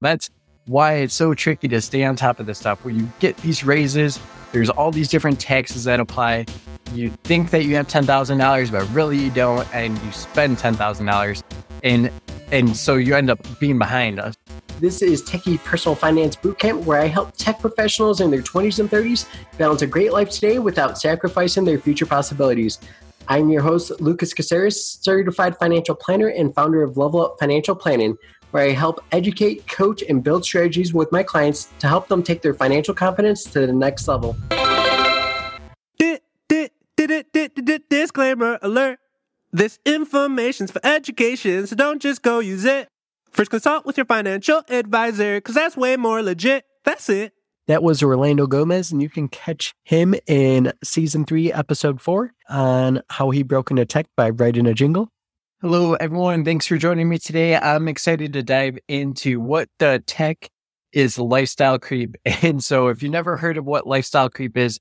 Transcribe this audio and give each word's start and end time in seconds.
That's 0.00 0.30
why 0.66 0.94
it's 0.94 1.14
so 1.14 1.34
tricky 1.34 1.68
to 1.68 1.80
stay 1.80 2.04
on 2.04 2.16
top 2.16 2.40
of 2.40 2.46
this 2.46 2.58
stuff. 2.58 2.84
Where 2.84 2.94
you 2.94 3.08
get 3.18 3.36
these 3.38 3.64
raises, 3.64 4.18
there's 4.52 4.70
all 4.70 4.90
these 4.90 5.08
different 5.08 5.38
taxes 5.38 5.84
that 5.84 6.00
apply. 6.00 6.46
You 6.94 7.10
think 7.24 7.50
that 7.50 7.64
you 7.64 7.76
have 7.76 7.86
ten 7.86 8.04
thousand 8.04 8.38
dollars, 8.38 8.70
but 8.70 8.88
really 8.94 9.18
you 9.18 9.30
don't, 9.30 9.68
and 9.74 9.98
you 9.98 10.12
spend 10.12 10.58
ten 10.58 10.74
thousand 10.74 11.06
dollars, 11.06 11.44
and 11.84 12.10
and 12.50 12.74
so 12.74 12.96
you 12.96 13.14
end 13.14 13.30
up 13.30 13.38
being 13.60 13.78
behind. 13.78 14.18
us. 14.18 14.34
This 14.80 15.02
is 15.02 15.22
Techie 15.22 15.62
Personal 15.62 15.94
Finance 15.94 16.36
Bootcamp, 16.36 16.84
where 16.84 17.02
I 17.02 17.06
help 17.06 17.36
tech 17.36 17.60
professionals 17.60 18.22
in 18.22 18.30
their 18.30 18.40
20s 18.40 18.78
and 18.78 18.90
30s 18.90 19.26
balance 19.58 19.82
a 19.82 19.86
great 19.86 20.10
life 20.10 20.30
today 20.30 20.58
without 20.58 20.98
sacrificing 20.98 21.64
their 21.64 21.78
future 21.78 22.06
possibilities. 22.06 22.78
I'm 23.28 23.50
your 23.50 23.60
host, 23.60 24.00
Lucas 24.00 24.32
Casarez, 24.32 25.02
certified 25.04 25.58
financial 25.58 25.94
planner 25.94 26.28
and 26.28 26.54
founder 26.54 26.82
of 26.82 26.96
Level 26.96 27.22
Up 27.22 27.36
Financial 27.38 27.76
Planning, 27.76 28.16
where 28.50 28.64
I 28.64 28.70
help 28.70 29.04
educate, 29.12 29.66
coach, 29.68 30.02
and 30.08 30.22
build 30.22 30.44
strategies 30.44 30.92
with 30.92 31.10
my 31.12 31.22
clients 31.22 31.68
to 31.78 31.88
help 31.88 32.08
them 32.08 32.22
take 32.22 32.42
their 32.42 32.54
financial 32.54 32.94
confidence 32.94 33.44
to 33.44 33.66
the 33.66 33.72
next 33.72 34.08
level. 34.08 34.36
Disclaimer 37.88 38.58
alert. 38.62 38.98
This 39.52 39.78
information's 39.84 40.70
for 40.70 40.80
education, 40.84 41.66
so 41.66 41.74
don't 41.74 42.00
just 42.00 42.22
go 42.22 42.38
use 42.38 42.64
it. 42.64 42.88
First 43.30 43.50
consult 43.50 43.84
with 43.86 43.96
your 43.96 44.06
financial 44.06 44.62
advisor, 44.68 45.38
because 45.38 45.54
that's 45.54 45.76
way 45.76 45.96
more 45.96 46.22
legit. 46.22 46.64
That's 46.84 47.08
it. 47.08 47.32
That 47.66 47.82
was 47.82 48.02
Orlando 48.02 48.46
Gomez, 48.46 48.90
and 48.90 49.00
you 49.00 49.08
can 49.08 49.28
catch 49.28 49.74
him 49.84 50.14
in 50.26 50.72
season 50.82 51.24
three, 51.24 51.52
episode 51.52 52.00
four, 52.00 52.32
on 52.48 53.02
how 53.08 53.30
he 53.30 53.42
broke 53.42 53.70
into 53.70 53.84
tech 53.84 54.06
by 54.16 54.30
writing 54.30 54.66
a 54.66 54.74
jingle. 54.74 55.08
Hello, 55.62 55.92
everyone. 55.92 56.42
Thanks 56.42 56.66
for 56.66 56.78
joining 56.78 57.10
me 57.10 57.18
today. 57.18 57.54
I'm 57.54 57.86
excited 57.86 58.32
to 58.32 58.42
dive 58.42 58.78
into 58.88 59.40
what 59.40 59.68
the 59.78 60.02
tech 60.06 60.48
is 60.90 61.18
lifestyle 61.18 61.78
creep. 61.78 62.16
And 62.42 62.64
so, 62.64 62.88
if 62.88 63.02
you 63.02 63.10
never 63.10 63.36
heard 63.36 63.58
of 63.58 63.66
what 63.66 63.86
lifestyle 63.86 64.30
creep 64.30 64.56
is, 64.56 64.80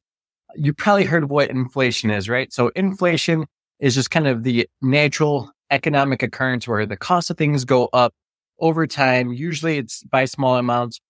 you 0.56 0.74
probably 0.74 1.04
heard 1.04 1.24
of 1.24 1.30
what 1.30 1.50
inflation 1.50 2.12
is, 2.12 2.30
right? 2.30 2.54
So, 2.54 2.70
inflation 2.78 3.46
is 3.82 3.94
just 3.94 4.10
kind 4.10 4.26
of 4.26 4.44
the 4.44 4.70
natural 4.82 5.52
economic 5.70 6.24
occurrence 6.24 6.66
where 6.66 6.86
the 6.86 6.96
cost 6.96 7.30
of 7.30 7.38
things 7.38 7.66
go 7.66 7.90
up 7.92 8.14
over 8.58 8.88
time. 8.88 9.34
Usually 9.34 9.80
it's 9.80 10.02
by 10.04 10.24
small 10.24 10.56
amounts. 10.56 11.02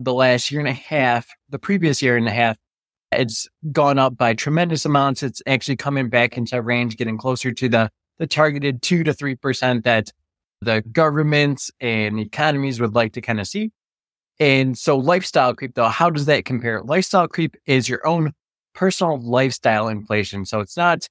The 0.00 0.12
last 0.12 0.50
year 0.50 0.58
and 0.58 0.68
a 0.68 0.72
half, 0.72 1.28
the 1.48 1.60
previous 1.60 2.02
year 2.02 2.16
and 2.16 2.26
a 2.26 2.32
half, 2.32 2.56
it's 3.12 3.48
gone 3.70 4.00
up 4.00 4.16
by 4.16 4.34
tremendous 4.34 4.84
amounts. 4.84 5.22
It's 5.22 5.40
actually 5.46 5.76
coming 5.76 6.08
back 6.08 6.36
into 6.36 6.60
range, 6.60 6.96
getting 6.96 7.18
closer 7.18 7.52
to 7.52 7.68
the, 7.68 7.90
the 8.18 8.26
targeted 8.26 8.82
two 8.82 9.04
to 9.04 9.12
3% 9.12 9.84
that 9.84 10.12
the 10.60 10.82
governments 10.92 11.70
and 11.80 12.20
economies 12.20 12.80
would 12.80 12.94
like 12.94 13.12
to 13.14 13.20
kind 13.20 13.40
of 13.40 13.48
see. 13.48 13.72
And 14.38 14.76
so 14.78 14.96
lifestyle 14.96 15.54
creep 15.54 15.74
though, 15.74 15.88
how 15.88 16.10
does 16.10 16.26
that 16.26 16.44
compare? 16.44 16.82
Lifestyle 16.82 17.28
creep 17.28 17.56
is 17.66 17.88
your 17.88 18.06
own 18.06 18.32
personal 18.74 19.20
lifestyle 19.20 19.88
inflation. 19.88 20.46
So 20.46 20.60
it's 20.60 20.76
not 20.76 21.08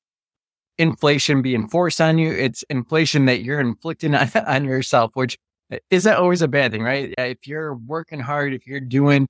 inflation 0.77 1.41
being 1.41 1.67
forced 1.67 2.02
on 2.02 2.17
you. 2.17 2.31
It's 2.31 2.63
inflation 2.63 3.25
that 3.25 3.44
you're 3.44 3.59
inflicting 3.59 4.16
on, 4.16 4.29
on 4.35 4.66
yourself, 4.66 5.11
which 5.13 5.38
uh, 5.72 5.77
isn't 5.89 6.13
always 6.13 6.41
a 6.41 6.47
bad 6.47 6.72
thing, 6.72 6.83
right? 6.83 7.13
If 7.17 7.47
you're 7.47 7.75
working 7.75 8.19
hard, 8.19 8.53
if 8.53 8.66
you're 8.66 8.79
doing 8.79 9.27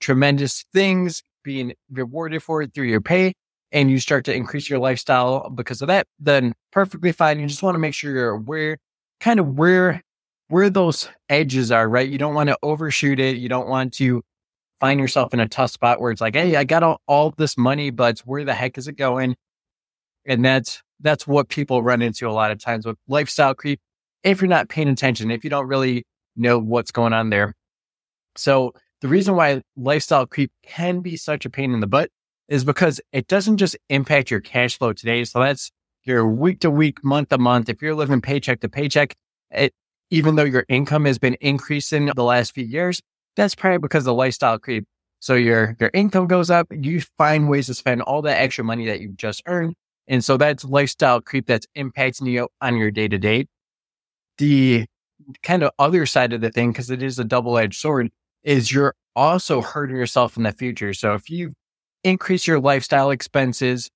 tremendous 0.00 0.64
things, 0.72 1.22
being 1.42 1.74
rewarded 1.90 2.42
for 2.42 2.62
it 2.62 2.74
through 2.74 2.86
your 2.86 3.00
pay, 3.00 3.32
and 3.72 3.90
you 3.90 3.98
start 3.98 4.24
to 4.26 4.34
increase 4.34 4.70
your 4.70 4.78
lifestyle 4.78 5.50
because 5.50 5.82
of 5.82 5.88
that, 5.88 6.06
then 6.18 6.54
perfectly 6.72 7.12
fine. 7.12 7.40
You 7.40 7.46
just 7.46 7.62
want 7.62 7.74
to 7.74 7.78
make 7.78 7.94
sure 7.94 8.12
you're 8.12 8.30
aware, 8.30 8.78
kind 9.20 9.40
of 9.40 9.58
where 9.58 10.02
where 10.48 10.70
those 10.70 11.08
edges 11.28 11.72
are, 11.72 11.88
right? 11.88 12.08
You 12.08 12.18
don't 12.18 12.34
want 12.34 12.48
to 12.48 12.58
overshoot 12.62 13.18
it. 13.18 13.36
You 13.36 13.48
don't 13.48 13.68
want 13.68 13.92
to 13.94 14.22
find 14.78 15.00
yourself 15.00 15.34
in 15.34 15.40
a 15.40 15.48
tough 15.48 15.72
spot 15.72 16.00
where 16.00 16.12
it's 16.12 16.20
like, 16.20 16.36
hey, 16.36 16.54
I 16.54 16.62
got 16.62 16.84
all, 16.84 17.00
all 17.08 17.34
this 17.36 17.58
money, 17.58 17.90
but 17.90 18.20
where 18.20 18.44
the 18.44 18.54
heck 18.54 18.78
is 18.78 18.86
it 18.86 18.96
going? 18.96 19.34
And 20.24 20.44
that's 20.44 20.82
that's 21.00 21.26
what 21.26 21.48
people 21.48 21.82
run 21.82 22.02
into 22.02 22.28
a 22.28 22.32
lot 22.32 22.50
of 22.50 22.58
times 22.58 22.86
with 22.86 22.96
lifestyle 23.08 23.54
creep 23.54 23.80
if 24.22 24.40
you're 24.40 24.48
not 24.48 24.68
paying 24.68 24.88
attention, 24.88 25.30
if 25.30 25.44
you 25.44 25.50
don't 25.50 25.68
really 25.68 26.04
know 26.36 26.58
what's 26.58 26.90
going 26.90 27.12
on 27.12 27.30
there. 27.30 27.54
So 28.36 28.72
the 29.00 29.08
reason 29.08 29.36
why 29.36 29.62
lifestyle 29.76 30.26
creep 30.26 30.50
can 30.62 31.00
be 31.00 31.16
such 31.16 31.44
a 31.44 31.50
pain 31.50 31.72
in 31.72 31.80
the 31.80 31.86
butt 31.86 32.10
is 32.48 32.64
because 32.64 33.00
it 33.12 33.26
doesn't 33.26 33.56
just 33.56 33.76
impact 33.88 34.30
your 34.30 34.40
cash 34.40 34.78
flow 34.78 34.92
today. 34.92 35.24
So 35.24 35.40
that's 35.40 35.70
your 36.04 36.26
week 36.26 36.60
to 36.60 36.70
week, 36.70 37.04
month 37.04 37.30
to 37.30 37.38
month. 37.38 37.68
If 37.68 37.82
you're 37.82 37.94
living 37.94 38.20
paycheck 38.20 38.60
to 38.60 38.68
paycheck, 38.68 39.14
it, 39.50 39.72
even 40.10 40.36
though 40.36 40.44
your 40.44 40.64
income 40.68 41.04
has 41.04 41.18
been 41.18 41.36
increasing 41.40 42.06
the 42.06 42.22
last 42.22 42.54
few 42.54 42.64
years, 42.64 43.00
that's 43.34 43.54
probably 43.54 43.78
because 43.78 44.06
of 44.06 44.14
lifestyle 44.14 44.58
creep. 44.58 44.86
So 45.18 45.34
your, 45.34 45.76
your 45.80 45.90
income 45.92 46.26
goes 46.26 46.50
up, 46.50 46.68
you 46.70 47.00
find 47.18 47.48
ways 47.48 47.66
to 47.66 47.74
spend 47.74 48.02
all 48.02 48.22
that 48.22 48.40
extra 48.40 48.62
money 48.64 48.86
that 48.86 49.00
you've 49.00 49.16
just 49.16 49.42
earned. 49.46 49.74
And 50.06 50.24
so 50.24 50.36
that's 50.36 50.64
lifestyle 50.64 51.20
creep 51.20 51.46
that's 51.46 51.66
impacting 51.76 52.30
you 52.30 52.48
on 52.60 52.76
your 52.76 52.90
day 52.90 53.08
to 53.08 53.18
day 53.18 53.46
the 54.38 54.86
kind 55.42 55.62
of 55.62 55.70
other 55.78 56.06
side 56.06 56.32
of 56.32 56.40
the 56.40 56.50
thing, 56.50 56.72
because 56.72 56.90
it 56.90 57.02
is 57.02 57.18
a 57.18 57.24
double 57.24 57.58
edged 57.58 57.80
sword, 57.80 58.10
is 58.44 58.72
you're 58.72 58.94
also 59.14 59.62
hurting 59.62 59.96
yourself 59.96 60.36
in 60.36 60.42
the 60.42 60.52
future. 60.52 60.92
So 60.92 61.14
if 61.14 61.30
you 61.30 61.54
increase 62.06 62.46
your 62.46 62.60
lifestyle 62.60 63.10
expenses 63.10 63.90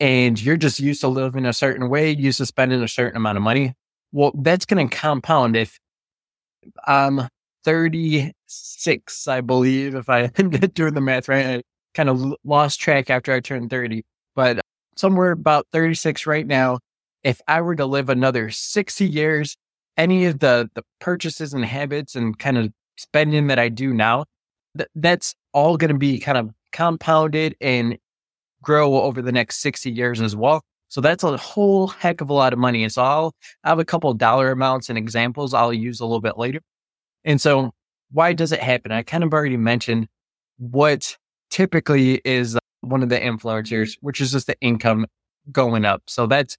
and 0.00 0.40
you're 0.42 0.56
just 0.56 0.80
used 0.80 1.00
to 1.02 1.08
living 1.08 1.46
a 1.46 1.52
certain 1.52 1.88
way, 1.88 2.10
used 2.10 2.38
to 2.38 2.46
spending 2.46 2.82
a 2.82 2.88
certain 2.88 3.16
amount 3.16 3.38
of 3.38 3.42
money, 3.42 3.74
well, 4.10 4.32
that's 4.34 4.66
going 4.66 4.88
to 4.88 4.94
compound 4.94 5.56
if 5.56 5.78
I'm 6.86 7.28
36, 7.64 9.28
I 9.28 9.40
believe, 9.40 9.94
if 9.94 10.08
I 10.08 10.22
am 10.38 10.50
doing 10.50 10.94
the 10.94 11.00
math 11.00 11.28
right. 11.28 11.46
I 11.46 11.62
kind 11.94 12.08
of 12.08 12.34
lost 12.44 12.80
track 12.80 13.10
after 13.10 13.32
I 13.32 13.40
turned 13.40 13.70
30, 13.70 14.02
but 14.34 14.60
somewhere 14.96 15.30
about 15.30 15.66
36 15.72 16.26
right 16.26 16.46
now. 16.46 16.78
If 17.22 17.40
I 17.46 17.60
were 17.60 17.76
to 17.76 17.86
live 17.86 18.08
another 18.08 18.50
60 18.50 19.06
years, 19.06 19.56
any 19.96 20.24
of 20.24 20.40
the 20.40 20.68
the 20.74 20.82
purchases 20.98 21.54
and 21.54 21.64
habits 21.64 22.16
and 22.16 22.36
kind 22.36 22.58
of 22.58 22.72
spending 22.96 23.46
that 23.46 23.60
I 23.60 23.68
do 23.68 23.94
now, 23.94 24.24
th- 24.76 24.88
that's 24.96 25.34
all 25.52 25.76
going 25.76 25.92
to 25.92 25.98
be 25.98 26.18
kind 26.18 26.36
of 26.36 26.50
compounded 26.72 27.56
and 27.60 27.98
grow 28.62 29.00
over 29.02 29.22
the 29.22 29.32
next 29.32 29.60
60 29.60 29.90
years 29.90 30.20
as 30.20 30.34
well. 30.36 30.62
So 30.88 31.00
that's 31.00 31.24
a 31.24 31.36
whole 31.36 31.86
heck 31.86 32.20
of 32.20 32.30
a 32.30 32.34
lot 32.34 32.52
of 32.52 32.58
money. 32.58 32.82
And 32.82 32.92
so 32.92 33.02
I'll 33.02 33.34
I 33.64 33.70
have 33.70 33.78
a 33.78 33.84
couple 33.84 34.12
dollar 34.14 34.50
amounts 34.50 34.88
and 34.88 34.98
examples 34.98 35.54
I'll 35.54 35.72
use 35.72 36.00
a 36.00 36.04
little 36.04 36.20
bit 36.20 36.36
later. 36.36 36.60
And 37.24 37.40
so 37.40 37.72
why 38.10 38.34
does 38.34 38.52
it 38.52 38.60
happen? 38.60 38.92
I 38.92 39.02
kind 39.02 39.24
of 39.24 39.32
already 39.32 39.56
mentioned 39.56 40.06
what 40.58 41.16
typically 41.50 42.20
is 42.24 42.58
one 42.82 43.02
of 43.02 43.08
the 43.08 43.18
influencers, 43.18 43.96
which 44.00 44.20
is 44.20 44.32
just 44.32 44.46
the 44.46 44.56
income 44.60 45.06
going 45.50 45.84
up. 45.84 46.02
So 46.08 46.26
that's 46.26 46.56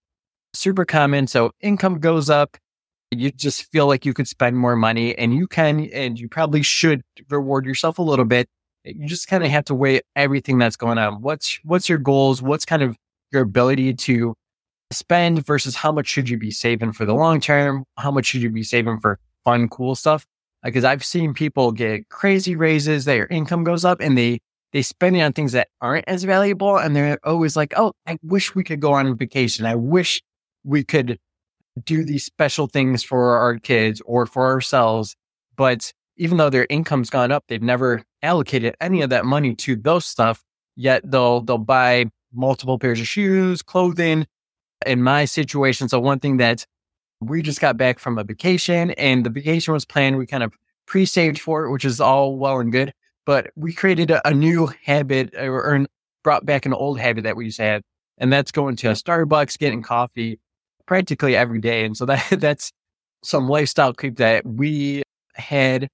super 0.54 0.86
common. 0.86 1.28
So 1.28 1.52
income 1.62 2.00
goes 2.00 2.30
up, 2.30 2.58
you 3.12 3.32
just 3.32 3.72
feel 3.72 3.88
like 3.88 4.06
you 4.06 4.14
could 4.14 4.28
spend 4.28 4.58
more 4.58 4.76
money 4.76 5.16
and 5.18 5.34
you 5.34 5.48
can, 5.48 5.90
and 5.94 6.20
you 6.20 6.28
probably 6.28 6.64
should 6.64 7.02
reward 7.30 7.66
yourself 7.66 8.00
a 8.00 8.02
little 8.02 8.26
bit. 8.26 8.48
You 8.84 9.08
just 9.08 9.28
kind 9.28 9.44
of 9.44 9.50
have 9.50 9.66
to 9.66 9.76
weigh 9.76 10.02
everything 10.16 10.58
that's 10.58 10.76
going 10.76 10.98
on. 10.98 11.22
What's, 11.22 11.60
what's 11.64 11.88
your 11.88 11.98
goals? 11.98 12.42
What's 12.42 12.66
kind 12.66 12.82
of 12.82 12.98
your 13.32 13.42
ability 13.42 13.94
to 13.94 14.36
spend 14.92 15.46
versus 15.46 15.76
how 15.76 15.92
much 15.92 16.08
should 16.08 16.30
you 16.30 16.38
be 16.38 16.52
saving 16.52 16.94
for 16.94 17.06
the 17.06 17.14
long 17.14 17.40
term? 17.40 17.86
How 17.98 18.12
much 18.12 18.26
should 18.26 18.42
you 18.42 18.50
be 18.50 18.64
saving 18.64 19.00
for 19.00 19.20
fun, 19.44 19.70
cool 19.70 19.96
stuff? 19.96 20.26
Because 20.64 20.84
I've 20.84 21.04
seen 21.04 21.34
people 21.34 21.72
get 21.72 22.10
crazy 22.10 22.56
raises, 22.56 23.06
their 23.06 23.28
income 23.28 23.64
goes 23.64 23.84
up 23.84 24.00
and 24.00 24.18
they, 24.18 24.40
they 24.72 24.82
spend 24.82 25.18
it 25.18 25.22
on 25.22 25.34
things 25.34 25.52
that 25.54 25.68
aren't 25.82 26.08
as 26.08 26.24
valuable. 26.24 26.78
And 26.78 26.96
they're 26.96 27.20
always 27.24 27.56
like, 27.56 27.74
Oh, 27.78 27.94
I 28.08 28.18
wish 28.22 28.56
we 28.56 28.64
could 28.64 28.80
go 28.80 28.94
on 28.94 29.18
vacation. 29.18 29.66
I 29.66 29.76
wish 29.76 30.22
we 30.64 30.84
could 30.84 31.20
do 31.84 32.04
these 32.04 32.24
special 32.24 32.68
things 32.68 33.04
for 33.04 33.38
our 33.38 33.58
kids 33.60 34.02
or 34.06 34.26
for 34.26 34.46
ourselves. 34.46 35.16
But 35.56 35.94
even 36.18 36.38
though 36.38 36.50
their 36.50 36.68
income's 36.70 37.10
gone 37.10 37.32
up, 37.32 37.46
they've 37.48 37.62
never 37.62 38.04
allocated 38.22 38.76
any 38.80 39.02
of 39.02 39.10
that 39.10 39.26
money 39.26 39.56
to 39.56 39.76
those 39.76 40.06
stuff. 40.06 40.44
Yet 40.76 41.10
they'll 41.10 41.42
they'll 41.42 41.58
buy 41.58 42.06
multiple 42.34 42.80
pairs 42.80 43.00
of 43.00 43.08
shoes, 43.08 43.62
clothing. 43.62 44.26
In 44.86 45.02
my 45.02 45.24
situation, 45.26 45.88
so 45.88 46.00
one 46.00 46.20
thing 46.20 46.38
that 46.38 46.66
we 47.22 47.42
just 47.42 47.62
got 47.62 47.78
back 47.78 48.00
from 48.00 48.18
a 48.18 48.24
vacation 48.24 48.92
and 48.92 49.26
the 49.26 49.30
vacation 49.30 49.74
was 49.74 49.86
planned. 49.86 50.18
We 50.18 50.26
kind 50.26 50.44
of 50.44 50.54
pre-saved 50.86 51.40
for 51.40 51.64
it, 51.64 51.72
which 51.72 51.86
is 51.86 52.02
all 52.02 52.38
well 52.38 52.60
and 52.60 52.72
good. 52.72 52.94
But 53.26 53.52
we 53.56 53.72
created 53.72 54.12
a, 54.12 54.28
a 54.28 54.34
new 54.34 54.70
habit 54.84 55.34
uh, 55.38 55.46
or, 55.46 55.64
or 55.64 55.86
brought 56.24 56.46
back 56.46 56.66
an 56.66 56.74
old 56.74 57.00
habit 57.00 57.24
that 57.24 57.38
we 57.38 57.46
used 57.46 57.58
to 57.58 57.64
have. 57.64 57.82
And 58.18 58.32
that's 58.32 58.52
going 58.52 58.76
to 58.78 58.90
a 58.90 58.94
Starbucks, 58.94 59.58
getting 59.58 59.82
coffee 59.82 60.40
practically 60.86 61.36
every 61.36 61.60
day. 61.62 61.86
And 61.86 61.96
so 61.96 62.06
that 62.06 62.26
that's 62.40 62.72
some 63.24 63.48
lifestyle 63.48 63.94
creep 63.94 64.18
that 64.18 64.46
we 64.46 65.04
had 65.36 65.88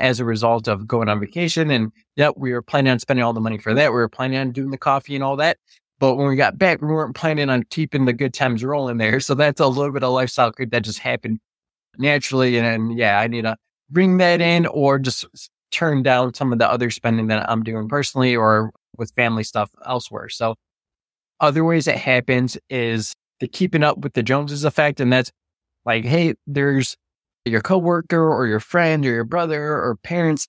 as 0.00 0.18
a 0.18 0.24
result 0.24 0.66
of 0.66 0.86
going 0.88 1.08
on 1.08 1.20
vacation. 1.20 1.70
And 1.70 1.92
yep, 2.16 2.34
we 2.36 2.52
were 2.52 2.62
planning 2.62 2.90
on 2.90 2.98
spending 2.98 3.22
all 3.22 3.32
the 3.32 3.40
money 3.40 3.58
for 3.58 3.74
that. 3.74 3.90
We 3.90 3.96
were 3.96 4.08
planning 4.08 4.38
on 4.38 4.50
doing 4.50 4.70
the 4.70 4.78
coffee 4.78 5.14
and 5.14 5.22
all 5.22 5.36
that. 5.36 5.58
But 6.00 6.16
when 6.16 6.26
we 6.26 6.36
got 6.36 6.58
back, 6.58 6.80
we 6.80 6.88
weren't 6.88 7.14
planning 7.14 7.50
on 7.50 7.64
keeping 7.64 8.06
the 8.06 8.14
good 8.14 8.32
times 8.32 8.64
rolling 8.64 8.96
there. 8.96 9.20
So 9.20 9.34
that's 9.34 9.60
a 9.60 9.66
little 9.66 9.92
bit 9.92 10.02
of 10.02 10.12
lifestyle 10.12 10.50
creep 10.50 10.70
that 10.70 10.82
just 10.82 10.98
happened 10.98 11.38
naturally. 11.98 12.56
And, 12.56 12.66
and 12.66 12.98
yeah, 12.98 13.20
I 13.20 13.26
need 13.26 13.42
to 13.42 13.56
bring 13.90 14.16
that 14.16 14.40
in 14.40 14.66
or 14.66 14.98
just 14.98 15.26
turn 15.70 16.02
down 16.02 16.32
some 16.34 16.52
of 16.52 16.58
the 16.58 16.68
other 16.68 16.90
spending 16.90 17.26
that 17.26 17.48
I'm 17.48 17.62
doing 17.62 17.86
personally 17.86 18.34
or 18.34 18.72
with 18.96 19.12
family 19.14 19.44
stuff 19.44 19.70
elsewhere. 19.86 20.30
So 20.30 20.54
other 21.38 21.64
ways 21.64 21.86
it 21.86 21.96
happens 21.96 22.56
is 22.70 23.12
the 23.40 23.48
keeping 23.48 23.82
up 23.82 23.98
with 23.98 24.14
the 24.14 24.22
Joneses 24.22 24.64
effect. 24.64 25.00
And 25.00 25.12
that's 25.12 25.30
like, 25.84 26.04
hey, 26.04 26.34
there's 26.46 26.96
your 27.44 27.60
coworker 27.60 28.28
or 28.32 28.46
your 28.46 28.60
friend 28.60 29.04
or 29.04 29.10
your 29.10 29.24
brother 29.24 29.72
or 29.72 29.96
parents 30.02 30.46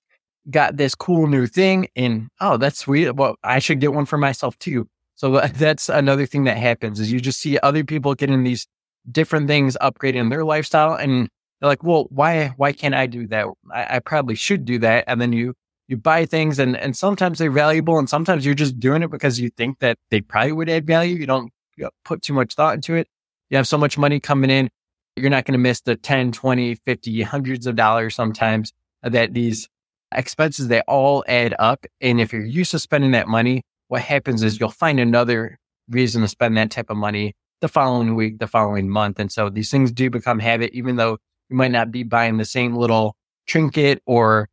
got 0.50 0.76
this 0.76 0.94
cool 0.94 1.26
new 1.26 1.46
thing 1.46 1.88
and 1.96 2.28
oh, 2.40 2.56
that's 2.56 2.78
sweet. 2.78 3.10
Well, 3.12 3.36
I 3.42 3.58
should 3.58 3.80
get 3.80 3.94
one 3.94 4.06
for 4.06 4.18
myself 4.18 4.58
too. 4.58 4.88
So 5.14 5.40
that's 5.54 5.88
another 5.88 6.26
thing 6.26 6.44
that 6.44 6.56
happens 6.56 7.00
is 7.00 7.12
you 7.12 7.20
just 7.20 7.40
see 7.40 7.58
other 7.58 7.84
people 7.84 8.14
getting 8.14 8.44
these 8.44 8.66
different 9.10 9.48
things 9.48 9.76
upgrading 9.80 10.30
their 10.30 10.44
lifestyle 10.44 10.94
and 10.94 11.28
they're 11.60 11.68
like, 11.68 11.84
well, 11.84 12.06
why, 12.10 12.48
why 12.56 12.72
can't 12.72 12.94
I 12.94 13.06
do 13.06 13.26
that? 13.28 13.46
I, 13.72 13.96
I 13.96 13.98
probably 14.00 14.34
should 14.34 14.64
do 14.64 14.78
that. 14.80 15.04
And 15.06 15.20
then 15.20 15.32
you, 15.32 15.54
you 15.86 15.96
buy 15.96 16.26
things 16.26 16.58
and, 16.58 16.76
and 16.76 16.96
sometimes 16.96 17.38
they're 17.38 17.50
valuable 17.50 17.98
and 17.98 18.08
sometimes 18.08 18.44
you're 18.44 18.54
just 18.54 18.80
doing 18.80 19.02
it 19.02 19.10
because 19.10 19.38
you 19.38 19.50
think 19.50 19.78
that 19.78 19.98
they 20.10 20.20
probably 20.20 20.52
would 20.52 20.68
add 20.68 20.86
value. 20.86 21.16
You 21.16 21.26
don't 21.26 21.52
you 21.76 21.84
know, 21.84 21.90
put 22.04 22.22
too 22.22 22.32
much 22.32 22.54
thought 22.54 22.74
into 22.74 22.94
it. 22.94 23.08
You 23.50 23.56
have 23.56 23.68
so 23.68 23.78
much 23.78 23.98
money 23.98 24.18
coming 24.18 24.50
in. 24.50 24.70
You're 25.16 25.30
not 25.30 25.44
going 25.44 25.52
to 25.52 25.58
miss 25.58 25.80
the 25.80 25.96
10, 25.96 26.32
20, 26.32 26.74
50, 26.74 27.22
hundreds 27.22 27.66
of 27.66 27.76
dollars 27.76 28.14
sometimes 28.14 28.72
that 29.02 29.34
these 29.34 29.68
expenses, 30.14 30.68
they 30.68 30.80
all 30.82 31.24
add 31.28 31.54
up. 31.58 31.84
And 32.00 32.20
if 32.20 32.32
you're 32.32 32.44
used 32.44 32.70
to 32.72 32.78
spending 32.78 33.10
that 33.12 33.28
money, 33.28 33.62
what 33.88 34.02
happens 34.02 34.42
is 34.42 34.58
you'll 34.58 34.70
find 34.70 34.98
another 34.98 35.58
reason 35.88 36.22
to 36.22 36.28
spend 36.28 36.56
that 36.56 36.70
type 36.70 36.90
of 36.90 36.96
money 36.96 37.34
the 37.60 37.68
following 37.68 38.14
week, 38.14 38.38
the 38.38 38.46
following 38.46 38.88
month. 38.88 39.18
And 39.18 39.30
so 39.30 39.50
these 39.50 39.70
things 39.70 39.92
do 39.92 40.10
become 40.10 40.38
habit, 40.38 40.70
even 40.72 40.96
though 40.96 41.18
you 41.48 41.56
might 41.56 41.70
not 41.70 41.90
be 41.90 42.02
buying 42.02 42.38
the 42.38 42.44
same 42.44 42.74
little 42.74 43.14
trinket 43.46 44.02
or 44.06 44.48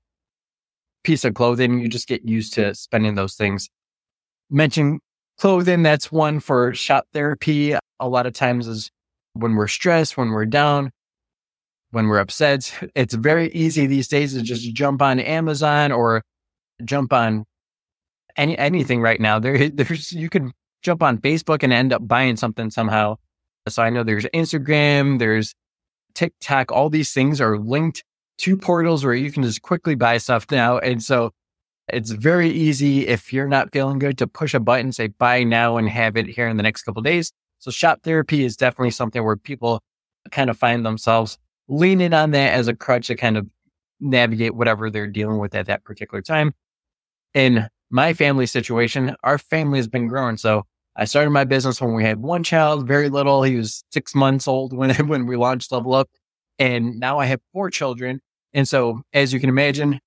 piece 1.04 1.24
of 1.24 1.34
clothing. 1.34 1.80
You 1.80 1.88
just 1.88 2.08
get 2.08 2.28
used 2.28 2.54
to 2.56 2.76
spending 2.76 3.16
those 3.16 3.36
things. 3.36 3.70
Mention 4.50 5.00
clothing. 5.38 5.84
That's 5.84 6.12
one 6.12 6.40
for 6.40 6.74
shop 6.74 7.08
therapy. 7.14 7.76
A 8.00 8.10
lot 8.10 8.26
of 8.26 8.34
times 8.34 8.68
is 8.68 8.92
when 9.34 9.56
we're 9.56 9.68
stressed, 9.68 10.18
when 10.18 10.30
we're 10.30 10.46
down, 10.46 10.92
when 11.92 12.08
we're 12.08 12.20
upset. 12.20 12.74
It's 12.96 13.14
very 13.14 13.52
easy 13.52 13.88
these 13.88 14.08
days 14.08 14.34
to 14.34 14.42
just 14.42 14.74
jump 14.74 15.02
on 15.02 15.20
Amazon 15.20 15.92
or 15.92 16.24
jump 16.86 17.14
on 17.14 17.46
any 18.38 18.58
anything 18.58 19.02
right 19.02 19.20
now. 19.20 19.40
There, 19.44 19.70
there's 19.70 20.12
you 20.12 20.30
could 20.30 20.52
jump 20.82 21.04
on 21.04 21.18
Facebook 21.20 21.64
and 21.64 21.74
end 21.74 21.94
up 21.94 22.08
buying 22.08 22.38
something 22.38 22.70
somehow. 22.72 23.18
So 23.68 23.84
I 23.84 23.90
know 23.90 24.04
there's 24.04 24.26
Instagram, 24.34 25.20
there's 25.20 25.54
TikTok. 26.16 26.72
All 26.72 26.90
these 26.90 27.12
things 27.12 27.42
are 27.42 27.58
linked 27.58 28.04
to 28.40 28.58
portals 28.58 29.04
where 29.04 29.14
you 29.14 29.32
can 29.32 29.44
just 29.44 29.62
quickly 29.62 29.96
buy 29.96 30.18
stuff 30.18 30.46
now. 30.50 30.78
And 30.78 31.04
so 31.04 31.32
it's 31.92 32.12
very 32.12 32.50
easy 32.50 33.08
if 33.08 33.34
you're 33.34 33.48
not 33.48 33.72
feeling 33.74 34.00
good 34.00 34.18
to 34.20 34.28
push 34.28 34.54
a 34.54 34.60
button, 34.60 34.92
say 34.92 35.08
buy 35.08 35.44
now 35.44 35.78
and 35.78 35.90
have 35.90 36.16
it 36.16 36.28
here 36.28 36.48
in 36.48 36.58
the 36.58 36.64
next 36.64 36.84
couple 36.84 37.02
days. 37.02 37.32
So 37.60 37.72
shop 37.72 38.00
therapy 38.04 38.44
is 38.44 38.56
definitely 38.58 38.92
something 38.92 39.24
where 39.24 39.36
people 39.36 39.82
kind 40.32 40.50
of 40.50 40.58
find 40.58 40.86
themselves 40.86 41.38
leaning 41.68 42.14
on 42.14 42.32
that 42.32 42.54
as 42.54 42.68
a 42.68 42.76
crutch 42.76 43.08
to 43.08 43.16
kind 43.16 43.38
of 43.38 43.48
navigate 44.00 44.56
whatever 44.56 44.90
they're 44.90 45.08
dealing 45.08 45.40
with 45.40 45.54
at 45.56 45.68
that 45.68 45.84
particular 45.84 46.22
time. 46.22 46.54
In 47.34 47.68
my 47.90 48.14
family 48.14 48.46
situation, 48.46 49.16
our 49.24 49.38
family 49.38 49.80
has 49.80 49.88
been 49.88 50.08
growing. 50.08 50.38
So 50.38 50.64
I 50.96 51.06
started 51.06 51.30
my 51.32 51.44
business 51.44 51.82
when 51.82 51.94
we 51.94 52.04
had 52.04 52.22
one 52.22 52.44
child, 52.44 52.88
very 52.88 53.10
little. 53.10 53.44
He 53.44 53.56
was 53.56 53.84
six 53.92 54.16
months 54.16 54.48
old 54.48 54.74
when, 54.74 54.94
when 55.08 55.26
we 55.26 55.36
launched 55.36 55.72
Level 55.72 55.94
Up. 55.94 56.10
And 56.58 57.00
now 57.00 57.20
I 57.20 57.26
have 57.26 57.40
four 57.54 57.70
children. 57.70 58.20
And 58.54 58.68
so 58.68 59.02
as 59.14 59.32
you 59.34 59.40
can 59.40 59.50
imagine, 59.50 60.00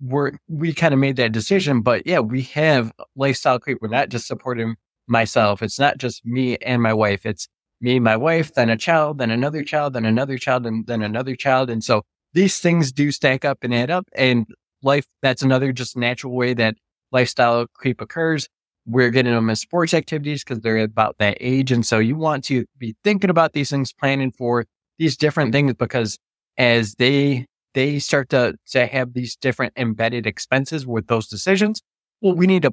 we're, 0.00 0.32
we 0.48 0.72
kind 0.72 0.94
of 0.94 1.00
made 1.00 1.16
that 1.16 1.32
decision, 1.32 1.80
but 1.80 2.06
yeah, 2.06 2.20
we 2.20 2.42
have 2.42 2.92
lifestyle 3.16 3.58
creep. 3.58 3.78
We're 3.80 3.88
not 3.88 4.10
just 4.10 4.28
supporting 4.28 4.76
myself. 5.08 5.62
It's 5.62 5.78
not 5.78 5.98
just 5.98 6.24
me 6.24 6.56
and 6.58 6.82
my 6.82 6.92
wife. 6.92 7.26
It's 7.26 7.48
me, 7.80 8.00
my 8.00 8.16
wife, 8.16 8.54
then 8.54 8.70
a 8.70 8.76
child, 8.76 9.18
then 9.18 9.30
another 9.30 9.62
child, 9.62 9.92
then 9.92 10.04
another 10.04 10.38
child, 10.38 10.66
and 10.66 10.86
then 10.86 11.02
another 11.02 11.36
child. 11.36 11.70
And 11.70 11.82
so 11.82 12.02
these 12.32 12.58
things 12.58 12.92
do 12.92 13.10
stack 13.10 13.44
up 13.44 13.58
and 13.62 13.74
add 13.74 13.90
up 13.90 14.08
and 14.14 14.46
life, 14.82 15.06
that's 15.22 15.42
another 15.42 15.72
just 15.72 15.96
natural 15.96 16.34
way 16.34 16.54
that 16.54 16.76
lifestyle 17.12 17.66
creep 17.74 18.00
occurs. 18.00 18.48
We're 18.86 19.10
getting 19.10 19.34
them 19.34 19.50
as 19.50 19.60
sports 19.60 19.92
activities 19.94 20.44
because 20.44 20.60
they're 20.60 20.78
about 20.78 21.16
that 21.18 21.36
age. 21.40 21.72
And 21.72 21.84
so 21.84 21.98
you 21.98 22.16
want 22.16 22.44
to 22.44 22.64
be 22.78 22.96
thinking 23.04 23.30
about 23.30 23.52
these 23.52 23.70
things, 23.70 23.92
planning 23.92 24.32
for 24.32 24.66
these 24.98 25.16
different 25.16 25.52
things 25.52 25.74
because 25.74 26.18
as 26.56 26.94
they 26.94 27.46
they 27.74 27.98
start 27.98 28.30
to, 28.30 28.56
to 28.70 28.86
have 28.86 29.12
these 29.12 29.36
different 29.36 29.72
embedded 29.76 30.26
expenses 30.26 30.86
with 30.86 31.06
those 31.06 31.28
decisions, 31.28 31.82
well, 32.20 32.34
we 32.34 32.46
need 32.46 32.62
to 32.62 32.72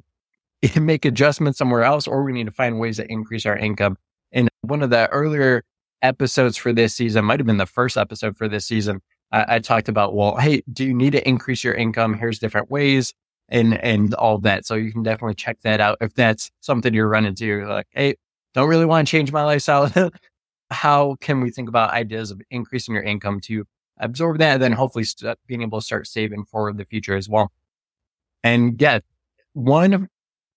make 0.80 1.04
adjustments 1.04 1.58
somewhere 1.58 1.84
else 1.84 2.06
or 2.06 2.22
we 2.22 2.32
need 2.32 2.46
to 2.46 2.52
find 2.52 2.78
ways 2.78 2.96
to 2.96 3.10
increase 3.10 3.46
our 3.46 3.56
income. 3.56 3.96
And 4.32 4.48
one 4.62 4.82
of 4.82 4.90
the 4.90 5.08
earlier 5.08 5.64
episodes 6.02 6.56
for 6.56 6.72
this 6.72 6.94
season 6.94 7.24
might 7.24 7.40
have 7.40 7.46
been 7.46 7.56
the 7.56 7.66
first 7.66 7.96
episode 7.96 8.36
for 8.36 8.48
this 8.48 8.66
season. 8.66 9.00
I, 9.32 9.56
I 9.56 9.58
talked 9.58 9.88
about, 9.88 10.14
well, 10.14 10.36
hey, 10.36 10.62
do 10.72 10.84
you 10.84 10.94
need 10.94 11.12
to 11.12 11.28
increase 11.28 11.64
your 11.64 11.74
income? 11.74 12.14
Here's 12.14 12.38
different 12.38 12.70
ways 12.70 13.12
and, 13.48 13.74
and 13.82 14.14
all 14.14 14.38
that. 14.38 14.66
So 14.66 14.74
you 14.74 14.92
can 14.92 15.02
definitely 15.02 15.34
check 15.34 15.58
that 15.62 15.80
out 15.80 15.98
if 16.00 16.14
that's 16.14 16.50
something 16.60 16.92
you're 16.92 17.08
running 17.08 17.28
into. 17.28 17.46
You're 17.46 17.68
like, 17.68 17.88
hey, 17.90 18.16
don't 18.54 18.68
really 18.68 18.86
want 18.86 19.06
to 19.06 19.10
change 19.10 19.32
my 19.32 19.44
lifestyle. 19.44 19.90
How 20.70 21.16
can 21.20 21.40
we 21.40 21.50
think 21.50 21.68
about 21.68 21.92
ideas 21.92 22.30
of 22.30 22.40
increasing 22.50 22.94
your 22.94 23.04
income 23.04 23.40
to 23.42 23.64
absorb 23.98 24.38
that 24.38 24.54
and 24.54 24.62
then 24.62 24.72
hopefully 24.72 25.04
start 25.04 25.38
being 25.46 25.62
able 25.62 25.80
to 25.80 25.84
start 25.84 26.06
saving 26.06 26.44
for 26.44 26.72
the 26.72 26.84
future 26.84 27.16
as 27.16 27.28
well. 27.28 27.52
And 28.42 28.80
yeah, 28.80 29.00
one, 29.52 30.08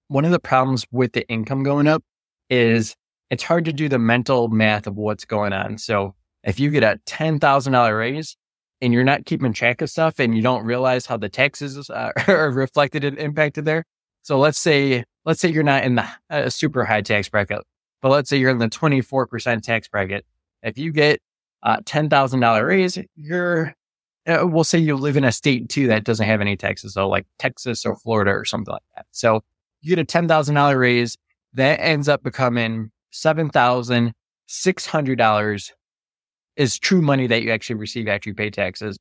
one 0.10 0.26
of 0.26 0.32
the 0.32 0.40
problems 0.40 0.86
with 0.92 1.14
the 1.14 1.28
income 1.30 1.64
going 1.64 1.88
up 1.88 2.04
is 2.50 2.96
it's 3.30 3.44
hard 3.44 3.64
to 3.66 3.74
do 3.74 3.88
the 3.88 4.00
mental 4.00 4.50
math 4.50 4.88
of 4.88 4.96
what's 4.96 5.24
going 5.24 5.54
on. 5.54 5.78
So 5.78 6.16
if 6.44 6.60
you 6.60 6.72
get 6.72 6.84
a 6.84 7.00
$10,000 7.06 7.98
raise 7.98 8.36
and 8.82 8.92
you're 8.92 9.04
not 9.04 9.26
keeping 9.26 9.54
track 9.54 9.82
of 9.82 9.90
stuff 9.90 10.20
and 10.20 10.36
you 10.36 10.42
don't 10.42 10.66
realize 10.66 11.06
how 11.06 11.18
the 11.18 11.30
taxes 11.30 11.90
uh, 11.90 12.12
are 12.28 12.52
reflected 12.52 13.04
and 13.04 13.18
impacted 13.20 13.66
there. 13.66 13.84
So 14.24 14.40
let's 14.40 14.60
say, 14.60 15.04
let's 15.26 15.40
say 15.40 15.50
you're 15.50 15.64
not 15.64 15.84
in 15.84 15.96
the 15.96 16.08
uh, 16.30 16.50
super 16.50 16.86
high 16.86 17.02
tax 17.02 17.30
bracket, 17.30 17.62
but 18.02 18.10
let's 18.10 18.30
say 18.30 18.38
you're 18.38 18.50
in 18.50 18.58
the 18.58 18.68
24% 18.68 19.62
tax 19.62 19.88
bracket. 19.88 20.26
If 20.64 20.78
you 20.80 20.92
get 20.92 21.20
uh, 21.62 21.78
$10,000 21.82 22.68
raise, 22.68 22.98
you're, 23.16 23.76
uh, 24.26 24.48
we'll 24.48 24.64
say 24.64 24.80
you 24.80 24.96
live 24.96 25.18
in 25.18 25.24
a 25.24 25.32
state 25.32 25.70
too 25.70 25.88
that 25.88 26.04
doesn't 26.04 26.26
have 26.26 26.42
any 26.42 26.58
taxes. 26.58 26.96
So 26.96 27.08
like 27.08 27.28
Texas 27.38 27.86
or 27.86 27.96
Florida 27.96 28.32
or 28.32 28.44
something 28.44 28.72
like 28.72 28.82
that. 28.96 29.06
So 29.12 29.44
you 29.82 29.96
get 29.96 30.02
a 30.02 30.06
$10,000 30.06 30.80
raise 30.80 31.18
that 31.54 31.80
ends 31.80 32.08
up 32.08 32.22
becoming 32.24 32.92
$7,600 33.14 35.72
is 36.56 36.80
true 36.80 37.02
money 37.02 37.28
that 37.28 37.44
you 37.44 37.52
actually 37.52 37.78
receive 37.78 38.08
after 38.08 38.30
you 38.30 38.36
pay 38.36 38.50
taxes. 38.50 38.98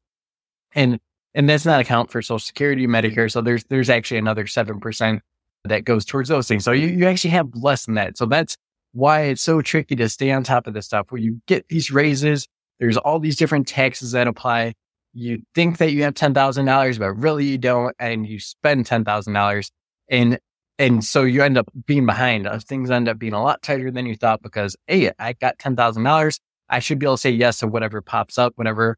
And, 0.74 0.98
and 1.34 1.48
that's 1.48 1.66
not 1.66 1.80
account 1.80 2.10
for 2.10 2.22
social 2.22 2.38
security, 2.38 2.86
Medicare. 2.86 3.30
So 3.30 3.40
there's, 3.40 3.64
there's 3.64 3.90
actually 3.90 4.18
another 4.18 4.44
7% 4.44 5.20
that 5.64 5.84
goes 5.84 6.04
towards 6.04 6.28
those 6.28 6.46
things. 6.46 6.64
So 6.64 6.72
you, 6.72 6.88
you 6.88 7.06
actually 7.06 7.30
have 7.30 7.48
less 7.54 7.86
than 7.86 7.94
that. 7.96 8.16
So 8.16 8.26
that's 8.26 8.56
why 8.92 9.22
it's 9.22 9.42
so 9.42 9.60
tricky 9.60 9.96
to 9.96 10.08
stay 10.08 10.30
on 10.30 10.44
top 10.44 10.66
of 10.66 10.74
this 10.74 10.86
stuff 10.86 11.10
where 11.10 11.20
you 11.20 11.40
get 11.46 11.68
these 11.68 11.90
raises. 11.90 12.46
There's 12.78 12.96
all 12.96 13.18
these 13.18 13.36
different 13.36 13.66
taxes 13.66 14.12
that 14.12 14.28
apply. 14.28 14.74
You 15.12 15.42
think 15.54 15.78
that 15.78 15.92
you 15.92 16.04
have 16.04 16.14
$10,000, 16.14 16.98
but 16.98 17.12
really 17.12 17.44
you 17.44 17.58
don't. 17.58 17.94
And 17.98 18.26
you 18.26 18.38
spend 18.38 18.86
$10,000 18.86 19.70
and, 20.10 20.38
and 20.78 21.04
so 21.04 21.24
you 21.24 21.42
end 21.42 21.58
up 21.58 21.68
being 21.86 22.06
behind. 22.06 22.46
Uh, 22.46 22.58
things 22.58 22.90
end 22.90 23.08
up 23.08 23.18
being 23.18 23.32
a 23.32 23.42
lot 23.42 23.62
tighter 23.62 23.90
than 23.90 24.06
you 24.06 24.16
thought 24.16 24.42
because, 24.42 24.76
Hey, 24.86 25.10
I 25.18 25.32
got 25.32 25.58
$10,000. 25.58 26.40
I 26.70 26.78
should 26.78 26.98
be 26.98 27.06
able 27.06 27.16
to 27.16 27.20
say 27.20 27.30
yes 27.30 27.58
to 27.58 27.66
whatever 27.66 28.00
pops 28.00 28.38
up, 28.38 28.52
whatever 28.56 28.96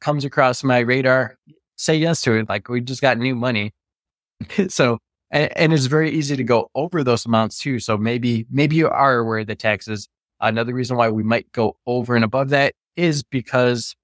comes 0.00 0.24
across 0.24 0.64
my 0.64 0.78
radar, 0.78 1.36
say 1.76 1.96
yes 1.96 2.22
to 2.22 2.32
it. 2.34 2.48
Like 2.48 2.68
we 2.68 2.80
just 2.80 3.02
got 3.02 3.18
new 3.18 3.34
money. 3.34 3.72
so 4.68 4.98
and, 5.30 5.56
and, 5.56 5.72
it's 5.72 5.86
very 5.86 6.10
easy 6.10 6.36
to 6.36 6.44
go 6.44 6.70
over 6.74 7.04
those 7.04 7.26
amounts 7.26 7.58
too. 7.58 7.78
So 7.78 7.96
maybe, 7.98 8.46
maybe 8.50 8.76
you 8.76 8.88
are 8.88 9.18
aware 9.18 9.40
of 9.40 9.46
the 9.46 9.54
taxes. 9.54 10.08
Another 10.40 10.72
reason 10.72 10.96
why 10.96 11.10
we 11.10 11.22
might 11.22 11.50
go 11.52 11.76
over 11.86 12.16
and 12.16 12.24
above 12.24 12.48
that 12.50 12.74
is 12.96 13.22
because 13.22 13.94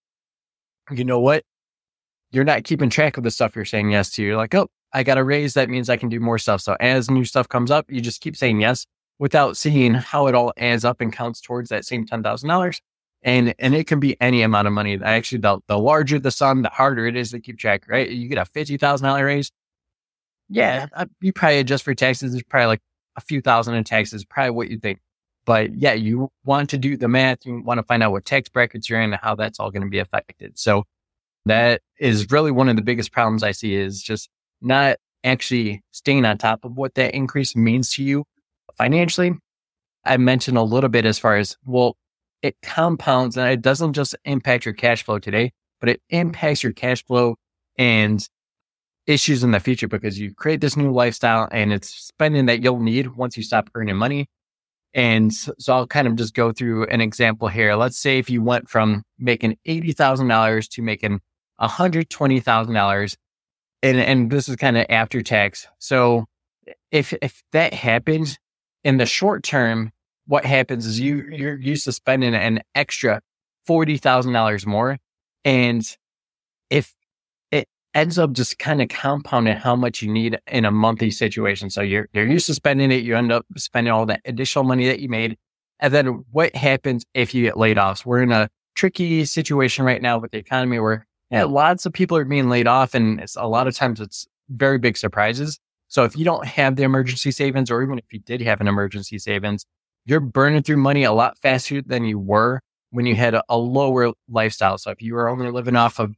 you 0.90 1.04
know 1.04 1.20
what? 1.20 1.42
You're 2.32 2.44
not 2.44 2.64
keeping 2.64 2.90
track 2.90 3.16
of 3.16 3.24
the 3.24 3.30
stuff 3.30 3.56
you're 3.56 3.64
saying 3.64 3.90
yes 3.90 4.10
to. 4.12 4.22
You're 4.22 4.36
like, 4.36 4.54
oh, 4.54 4.68
I 4.96 5.04
got 5.04 5.18
a 5.18 5.24
raise. 5.24 5.54
That 5.54 5.70
means 5.70 5.90
I 5.90 5.96
can 5.96 6.08
do 6.08 6.20
more 6.20 6.38
stuff. 6.38 6.62
So 6.62 6.76
as 6.80 7.10
new 7.10 7.24
stuff 7.24 7.48
comes 7.48 7.70
up, 7.70 7.86
you 7.90 8.00
just 8.00 8.20
keep 8.20 8.36
saying 8.36 8.60
yes 8.60 8.86
without 9.18 9.56
seeing 9.56 9.94
how 9.94 10.26
it 10.28 10.34
all 10.34 10.52
adds 10.56 10.84
up 10.84 11.00
and 11.00 11.12
counts 11.12 11.40
towards 11.40 11.70
that 11.70 11.84
same 11.84 12.06
$10,000. 12.06 12.80
And, 13.22 13.54
and 13.58 13.74
it 13.74 13.86
can 13.86 14.00
be 14.00 14.20
any 14.20 14.42
amount 14.42 14.68
of 14.68 14.74
money. 14.74 14.98
Actually, 15.02 15.40
the, 15.40 15.60
the 15.68 15.78
larger 15.78 16.18
the 16.20 16.30
sum, 16.30 16.62
the 16.62 16.70
harder 16.70 17.06
it 17.06 17.16
is 17.16 17.32
to 17.32 17.40
keep 17.40 17.58
track, 17.58 17.84
right? 17.88 18.10
You 18.10 18.28
get 18.28 18.38
a 18.38 18.50
$50,000 18.50 19.24
raise 19.24 19.52
yeah, 20.48 20.86
you 21.20 21.32
probably 21.32 21.58
adjust 21.58 21.84
for 21.84 21.94
taxes. 21.94 22.34
It's 22.34 22.44
probably 22.44 22.66
like 22.68 22.82
a 23.16 23.20
few 23.20 23.40
thousand 23.40 23.74
in 23.74 23.84
taxes, 23.84 24.24
probably 24.24 24.50
what 24.50 24.70
you 24.70 24.78
think. 24.78 25.00
But 25.46 25.74
yeah, 25.76 25.94
you 25.94 26.30
want 26.44 26.70
to 26.70 26.78
do 26.78 26.96
the 26.96 27.08
math. 27.08 27.46
You 27.46 27.62
want 27.62 27.78
to 27.78 27.84
find 27.84 28.02
out 28.02 28.12
what 28.12 28.24
tax 28.24 28.48
brackets 28.48 28.90
you're 28.90 29.00
in 29.00 29.12
and 29.12 29.20
how 29.22 29.34
that's 29.36 29.60
all 29.60 29.70
going 29.70 29.82
to 29.82 29.88
be 29.90 29.98
affected. 30.00 30.58
So 30.58 30.84
That 31.46 31.82
is 32.00 32.30
really 32.30 32.52
one 32.52 32.68
of 32.68 32.76
the 32.76 32.82
biggest 32.82 33.12
problems 33.12 33.42
I 33.44 33.52
see 33.52 33.74
is 33.76 34.02
just 34.02 34.30
not 34.60 34.96
actually 35.24 35.82
staying 35.90 36.24
on 36.24 36.38
top 36.38 36.64
of 36.64 36.76
what 36.76 36.94
that 36.94 37.14
increase 37.14 37.56
means 37.56 37.90
to 37.90 38.02
you 38.02 38.24
financially. 38.76 39.32
I 40.04 40.16
mentioned 40.16 40.56
a 40.56 40.62
little 40.62 40.88
bit 40.88 41.04
as 41.04 41.18
far 41.18 41.36
as, 41.36 41.56
well, 41.64 41.96
it 42.42 42.56
compounds 42.62 43.36
and 43.36 43.50
it 43.50 43.60
doesn't 43.62 43.94
just 43.94 44.14
impact 44.24 44.64
your 44.64 44.74
cash 44.74 45.02
flow 45.02 45.18
today, 45.18 45.52
but 45.80 45.88
it 45.88 46.00
impacts 46.10 46.62
your 46.62 46.72
cash 46.72 47.04
flow 47.04 47.36
and 47.76 48.26
issues 49.06 49.42
in 49.42 49.50
the 49.50 49.60
future 49.60 49.88
because 49.88 50.18
you 50.18 50.34
create 50.34 50.60
this 50.60 50.76
new 50.76 50.92
lifestyle 50.92 51.48
and 51.50 51.72
it's 51.72 51.88
spending 51.88 52.46
that 52.46 52.62
you'll 52.62 52.80
need 52.80 53.16
once 53.16 53.36
you 53.36 53.42
stop 53.42 53.70
earning 53.74 53.96
money. 53.96 54.28
And 54.94 55.32
so 55.32 55.74
I'll 55.74 55.86
kind 55.86 56.06
of 56.06 56.16
just 56.16 56.34
go 56.34 56.52
through 56.52 56.86
an 56.86 57.00
example 57.00 57.48
here. 57.48 57.74
Let's 57.74 57.98
say 57.98 58.18
if 58.18 58.30
you 58.30 58.42
went 58.42 58.68
from 58.68 59.02
making 59.18 59.58
$80,000 59.66 60.68
to 60.70 60.82
making 60.82 61.20
$120,000 61.60 63.16
and, 63.82 63.98
and 63.98 64.30
this 64.30 64.48
is 64.48 64.56
kind 64.56 64.76
of 64.76 64.86
after 64.88 65.22
tax. 65.22 65.66
So 65.78 66.26
if, 66.90 67.12
if 67.22 67.42
that 67.52 67.74
happens 67.74 68.38
in 68.84 68.96
the 68.96 69.06
short 69.06 69.42
term, 69.42 69.92
what 70.26 70.44
happens 70.44 70.86
is 70.86 70.98
you, 70.98 71.24
you're 71.30 71.58
used 71.58 71.84
to 71.84 71.92
spending 71.92 72.34
an 72.34 72.60
extra 72.74 73.20
$40,000 73.68 74.66
more. 74.66 74.98
And 75.44 75.84
if 76.70 76.94
it 77.50 77.68
ends 77.94 78.18
up 78.18 78.32
just 78.32 78.58
kind 78.58 78.82
of 78.82 78.88
compounding 78.88 79.56
how 79.56 79.76
much 79.76 80.02
you 80.02 80.12
need 80.12 80.38
in 80.48 80.64
a 80.64 80.70
monthly 80.70 81.10
situation. 81.10 81.70
So 81.70 81.82
you're, 81.82 82.08
you're 82.12 82.26
used 82.26 82.46
to 82.46 82.54
spending 82.54 82.90
it. 82.90 83.04
You 83.04 83.16
end 83.16 83.30
up 83.30 83.46
spending 83.56 83.92
all 83.92 84.06
that 84.06 84.20
additional 84.24 84.64
money 84.64 84.86
that 84.88 85.00
you 85.00 85.08
made. 85.08 85.36
And 85.78 85.92
then 85.92 86.24
what 86.32 86.56
happens 86.56 87.04
if 87.14 87.34
you 87.34 87.42
get 87.44 87.56
laid 87.56 87.78
off? 87.78 87.98
So 87.98 88.04
we're 88.06 88.22
in 88.22 88.32
a 88.32 88.48
tricky 88.74 89.24
situation 89.24 89.84
right 89.84 90.02
now 90.02 90.18
with 90.18 90.30
the 90.30 90.38
economy 90.38 90.78
where 90.78 91.06
yeah, 91.30 91.44
lots 91.44 91.86
of 91.86 91.92
people 91.92 92.16
are 92.16 92.24
being 92.24 92.48
laid 92.48 92.66
off 92.66 92.94
and 92.94 93.24
a 93.36 93.48
lot 93.48 93.66
of 93.66 93.74
times 93.74 94.00
it's 94.00 94.26
very 94.48 94.78
big 94.78 94.96
surprises. 94.96 95.58
So 95.88 96.04
if 96.04 96.16
you 96.16 96.24
don't 96.24 96.46
have 96.46 96.76
the 96.76 96.82
emergency 96.82 97.30
savings, 97.30 97.70
or 97.70 97.82
even 97.82 97.98
if 97.98 98.04
you 98.12 98.18
did 98.20 98.40
have 98.42 98.60
an 98.60 98.68
emergency 98.68 99.18
savings, 99.18 99.64
you're 100.04 100.20
burning 100.20 100.62
through 100.62 100.78
money 100.78 101.04
a 101.04 101.12
lot 101.12 101.38
faster 101.38 101.82
than 101.82 102.04
you 102.04 102.18
were 102.18 102.60
when 102.90 103.06
you 103.06 103.14
had 103.14 103.34
a, 103.34 103.42
a 103.48 103.56
lower 103.56 104.12
lifestyle. 104.28 104.78
So 104.78 104.90
if 104.90 105.02
you 105.02 105.14
were 105.14 105.28
only 105.28 105.50
living 105.50 105.76
off 105.76 105.98
of 105.98 106.14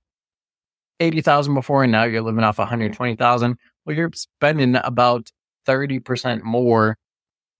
80,000 1.00 1.54
before 1.54 1.84
and 1.84 1.92
now 1.92 2.04
you're 2.04 2.22
living 2.22 2.44
off 2.44 2.58
120,000, 2.58 3.56
well, 3.84 3.96
you're 3.96 4.10
spending 4.14 4.76
about 4.76 5.30
30% 5.66 6.42
more 6.42 6.96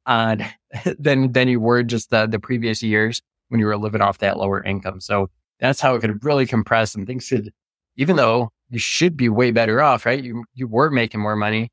on 0.06 0.44
than, 0.98 1.32
than 1.32 1.48
you 1.48 1.60
were 1.60 1.82
just 1.82 2.10
the, 2.10 2.26
the 2.26 2.38
previous 2.38 2.82
years 2.82 3.22
when 3.48 3.60
you 3.60 3.66
were 3.66 3.76
living 3.78 4.00
off 4.00 4.18
that 4.18 4.36
lower 4.36 4.62
income. 4.62 5.00
So 5.00 5.30
that's 5.60 5.80
how 5.80 5.94
it 5.94 6.00
could 6.00 6.24
really 6.24 6.46
compress 6.46 6.94
and 6.94 7.06
things 7.06 7.28
could, 7.28 7.52
even 7.96 8.16
though 8.16 8.50
you 8.70 8.78
should 8.78 9.16
be 9.16 9.28
way 9.28 9.50
better 9.50 9.82
off, 9.82 10.06
right? 10.06 10.22
You, 10.22 10.44
you 10.54 10.66
were 10.66 10.90
making 10.90 11.20
more 11.20 11.36
money, 11.36 11.70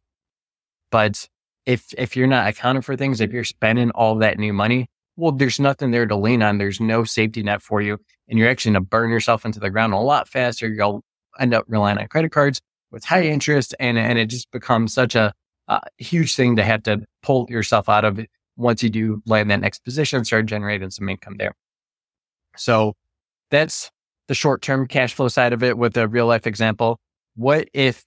but 0.91 1.27
if, 1.65 1.93
if 1.97 2.15
you're 2.15 2.27
not 2.27 2.47
accounting 2.47 2.81
for 2.81 2.95
things, 2.95 3.21
if 3.21 3.31
you're 3.31 3.43
spending 3.43 3.91
all 3.91 4.15
that 4.19 4.37
new 4.37 4.53
money, 4.53 4.87
well, 5.17 5.31
there's 5.31 5.59
nothing 5.59 5.91
there 5.91 6.05
to 6.05 6.15
lean 6.15 6.43
on. 6.43 6.57
There's 6.57 6.79
no 6.79 7.03
safety 7.03 7.41
net 7.41 7.61
for 7.61 7.81
you 7.81 7.97
and 8.27 8.37
you're 8.37 8.49
actually 8.49 8.73
going 8.73 8.83
to 8.83 8.89
burn 8.89 9.09
yourself 9.09 9.45
into 9.45 9.59
the 9.59 9.69
ground 9.69 9.93
a 9.93 9.97
lot 9.97 10.27
faster. 10.27 10.67
You'll 10.67 11.03
end 11.39 11.53
up 11.53 11.65
relying 11.67 11.97
on 11.97 12.07
credit 12.07 12.31
cards 12.31 12.61
with 12.91 13.03
high 13.03 13.23
interest 13.23 13.75
and, 13.79 13.97
and 13.97 14.17
it 14.19 14.27
just 14.27 14.51
becomes 14.51 14.93
such 14.93 15.15
a, 15.15 15.33
a 15.67 15.81
huge 15.97 16.35
thing 16.35 16.55
to 16.57 16.63
have 16.63 16.83
to 16.83 17.01
pull 17.21 17.47
yourself 17.49 17.89
out 17.89 18.05
of 18.05 18.19
it 18.19 18.29
once 18.57 18.81
you 18.83 18.89
do 18.89 19.21
land 19.25 19.51
that 19.51 19.59
next 19.59 19.83
position, 19.83 20.23
start 20.23 20.45
generating 20.45 20.89
some 20.89 21.09
income 21.09 21.35
there. 21.37 21.53
So 22.55 22.95
that's 23.51 23.91
the 24.27 24.33
short 24.33 24.61
term 24.61 24.87
cash 24.87 25.13
flow 25.13 25.27
side 25.27 25.53
of 25.53 25.63
it 25.63 25.77
with 25.77 25.97
a 25.97 26.07
real 26.07 26.27
life 26.27 26.47
example. 26.47 26.99
What 27.35 27.67
if 27.73 28.03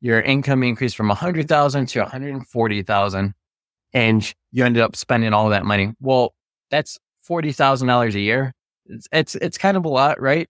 your 0.00 0.20
income 0.20 0.62
increased 0.62 0.96
from 0.96 1.08
100,000 1.08 1.86
to 1.86 2.00
140,000 2.00 3.34
and 3.92 4.34
you 4.52 4.64
ended 4.64 4.82
up 4.82 4.96
spending 4.96 5.32
all 5.32 5.48
that 5.50 5.64
money? 5.64 5.92
Well, 6.00 6.34
that's 6.70 6.98
$40,000 7.28 8.14
a 8.14 8.20
year. 8.20 8.52
It's, 8.86 9.08
it's, 9.12 9.34
it's 9.36 9.58
kind 9.58 9.76
of 9.76 9.84
a 9.84 9.88
lot, 9.88 10.20
right? 10.20 10.48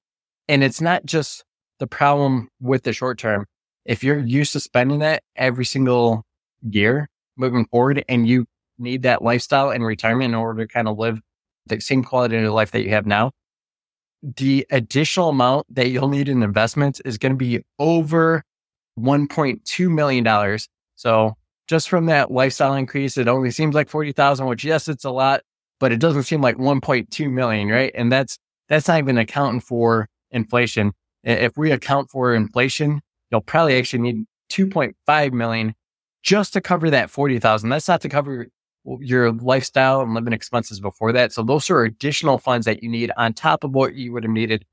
And 0.48 0.64
it's 0.64 0.80
not 0.80 1.04
just 1.04 1.44
the 1.78 1.86
problem 1.86 2.48
with 2.60 2.82
the 2.82 2.92
short 2.92 3.18
term, 3.18 3.46
if 3.84 4.02
you're 4.02 4.18
used 4.18 4.52
to 4.52 4.60
spending 4.60 5.00
that 5.00 5.22
every 5.36 5.64
single 5.64 6.24
year 6.62 7.08
moving 7.36 7.66
forward 7.66 8.04
and 8.08 8.26
you 8.26 8.46
need 8.78 9.02
that 9.02 9.22
lifestyle 9.22 9.70
and 9.70 9.84
retirement 9.84 10.30
in 10.30 10.34
order 10.34 10.66
to 10.66 10.72
kind 10.72 10.88
of 10.88 10.98
live 10.98 11.20
the 11.66 11.80
same 11.80 12.02
quality 12.02 12.36
of 12.36 12.52
life 12.52 12.70
that 12.72 12.82
you 12.82 12.90
have 12.90 13.06
now, 13.06 13.30
the 14.24 14.66
additional 14.70 15.28
amount 15.28 15.66
that 15.74 15.88
you'll 15.88 16.08
need 16.08 16.28
in 16.28 16.42
investments 16.42 17.00
is 17.00 17.18
going 17.18 17.32
to 17.32 17.36
be 17.36 17.62
over 17.78 18.42
$1.2 18.98 19.90
million. 19.90 20.58
So 20.94 21.36
just 21.68 21.90
from 21.90 22.06
that 22.06 22.30
lifestyle 22.30 22.74
increase, 22.74 23.18
it 23.18 23.28
only 23.28 23.50
seems 23.50 23.74
like 23.74 23.88
40,000, 23.88 24.46
which 24.46 24.64
yes, 24.64 24.88
it's 24.88 25.04
a 25.04 25.10
lot, 25.10 25.42
but 25.78 25.92
it 25.92 26.00
doesn't 26.00 26.22
seem 26.22 26.40
like 26.40 26.56
1.2 26.56 27.30
million, 27.30 27.68
right? 27.68 27.92
And 27.94 28.10
that's, 28.10 28.38
that's 28.68 28.88
not 28.88 28.98
even 28.98 29.18
accounting 29.18 29.60
for 29.60 30.08
inflation. 30.30 30.92
If 31.22 31.58
we 31.58 31.70
account 31.70 32.10
for 32.10 32.34
inflation, 32.34 33.02
you'll 33.30 33.42
probably 33.42 33.76
actually 33.76 34.02
need 34.02 34.24
2.5 34.50 35.32
million 35.32 35.74
just 36.22 36.54
to 36.54 36.62
cover 36.62 36.88
that 36.90 37.10
40,000. 37.10 37.68
That's 37.68 37.88
not 37.88 38.00
to 38.00 38.08
cover 38.08 38.48
your 39.00 39.32
lifestyle 39.32 40.00
and 40.00 40.14
living 40.14 40.32
expenses 40.32 40.80
before 40.80 41.12
that. 41.12 41.32
So 41.32 41.42
those 41.42 41.70
are 41.70 41.82
additional 41.82 42.38
funds 42.38 42.66
that 42.66 42.82
you 42.82 42.88
need 42.88 43.10
on 43.16 43.32
top 43.32 43.64
of 43.64 43.72
what 43.72 43.94
you 43.94 44.12
would 44.12 44.24
have 44.24 44.32
needed 44.32 44.64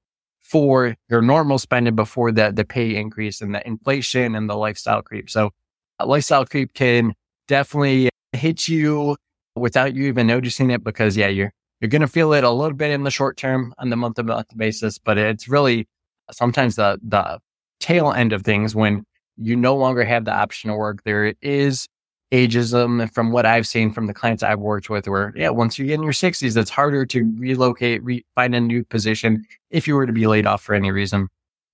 for 0.41 0.95
your 1.09 1.21
normal 1.21 1.57
spending 1.57 1.95
before 1.95 2.31
the, 2.31 2.51
the 2.51 2.65
pay 2.65 2.95
increase 2.95 3.41
and 3.41 3.55
the 3.55 3.65
inflation 3.65 4.35
and 4.35 4.49
the 4.49 4.55
lifestyle 4.55 5.01
creep. 5.01 5.29
So 5.29 5.51
uh, 5.99 6.05
lifestyle 6.05 6.45
creep 6.45 6.73
can 6.73 7.13
definitely 7.47 8.09
hit 8.33 8.67
you 8.67 9.15
without 9.55 9.95
you 9.95 10.05
even 10.05 10.27
noticing 10.27 10.71
it 10.71 10.83
because 10.83 11.15
yeah, 11.15 11.27
you're, 11.27 11.53
you're 11.79 11.89
going 11.89 12.01
to 12.01 12.07
feel 12.07 12.33
it 12.33 12.43
a 12.43 12.51
little 12.51 12.75
bit 12.75 12.91
in 12.91 13.03
the 13.03 13.11
short 13.11 13.37
term 13.37 13.73
on 13.77 13.89
the 13.89 13.95
month 13.95 14.15
to 14.15 14.23
month 14.23 14.47
basis, 14.55 14.97
but 14.97 15.17
it's 15.17 15.47
really 15.47 15.87
sometimes 16.31 16.75
the 16.75 16.99
the 17.03 17.39
tail 17.79 18.11
end 18.11 18.31
of 18.31 18.43
things 18.43 18.75
when 18.75 19.03
you 19.37 19.55
no 19.55 19.75
longer 19.75 20.03
have 20.03 20.25
the 20.25 20.33
option 20.33 20.69
to 20.69 20.75
work. 20.75 21.03
There 21.03 21.33
is 21.41 21.87
ageism 22.31 23.13
from 23.13 23.31
what 23.31 23.45
I've 23.45 23.67
seen 23.67 23.91
from 23.91 24.07
the 24.07 24.13
clients 24.13 24.41
I've 24.41 24.59
worked 24.59 24.89
with 24.89 25.07
where, 25.07 25.33
yeah, 25.35 25.49
once 25.49 25.77
you 25.77 25.85
get 25.85 25.95
in 25.95 26.03
your 26.03 26.13
sixties, 26.13 26.55
it's 26.55 26.69
harder 26.69 27.05
to 27.07 27.33
relocate, 27.37 28.03
re- 28.03 28.25
find 28.35 28.55
a 28.55 28.61
new 28.61 28.85
position 28.85 29.45
if 29.69 29.87
you 29.87 29.95
were 29.95 30.05
to 30.05 30.13
be 30.13 30.27
laid 30.27 30.45
off 30.45 30.61
for 30.61 30.73
any 30.73 30.91
reason. 30.91 31.27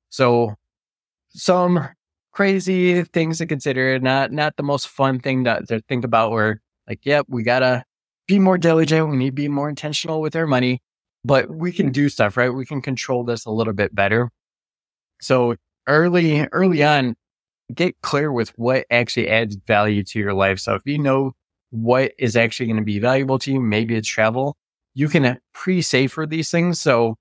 So 0.10 0.56
some 1.30 1.88
crazy 2.32 3.04
things 3.04 3.38
to 3.38 3.46
consider, 3.46 4.00
not, 4.00 4.32
not 4.32 4.56
the 4.58 4.64
most 4.64 4.88
fun 4.88 5.20
thing 5.20 5.44
to, 5.44 5.62
to 5.68 5.82
think 5.82 6.04
about 6.04 6.32
where 6.32 6.62
like, 6.88 7.06
yep, 7.06 7.26
we 7.30 7.44
gotta 7.44 7.84
be 8.28 8.40
more 8.40 8.58
diligent. 8.58 9.10
We 9.10 9.18
need 9.18 9.30
to 9.30 9.32
be 9.34 9.48
more 9.48 9.70
intentional 9.70 10.22
with 10.22 10.36
our 10.36 10.48
money, 10.48 10.82
but 11.24 11.50
we 11.50 11.72
can 11.72 11.92
do 11.92 12.10
stuff, 12.10 12.36
right? 12.36 12.50
We 12.50 12.66
can 12.66 12.82
control 12.82 13.24
this 13.24 13.46
a 13.46 13.52
little 13.52 13.74
bit 13.74 13.94
better. 13.94 14.32
So 15.22 15.56
early, 15.88 16.48
early 16.52 16.84
on, 16.84 17.16
get 17.74 18.00
clear 18.02 18.32
with 18.32 18.50
what 18.58 18.86
actually 18.90 19.30
adds 19.30 19.56
value 19.56 20.04
to 20.04 20.20
your 20.20 20.34
life. 20.34 20.60
So 20.60 20.76
if 20.76 20.82
you 20.86 20.98
know 20.98 21.34
what 21.70 22.14
is 22.18 22.36
actually 22.36 22.68
going 22.68 22.78
to 22.78 22.84
be 22.84 23.00
valuable 23.00 23.40
to 23.40 23.52
you, 23.52 23.60
maybe 23.60 23.96
it's 23.96 24.08
travel, 24.08 24.56
you 24.94 25.10
can 25.10 25.26
uh, 25.26 25.36
pre-save 25.54 26.12
for 26.12 26.26
these 26.26 26.50
things. 26.50 26.80
So 26.80 27.16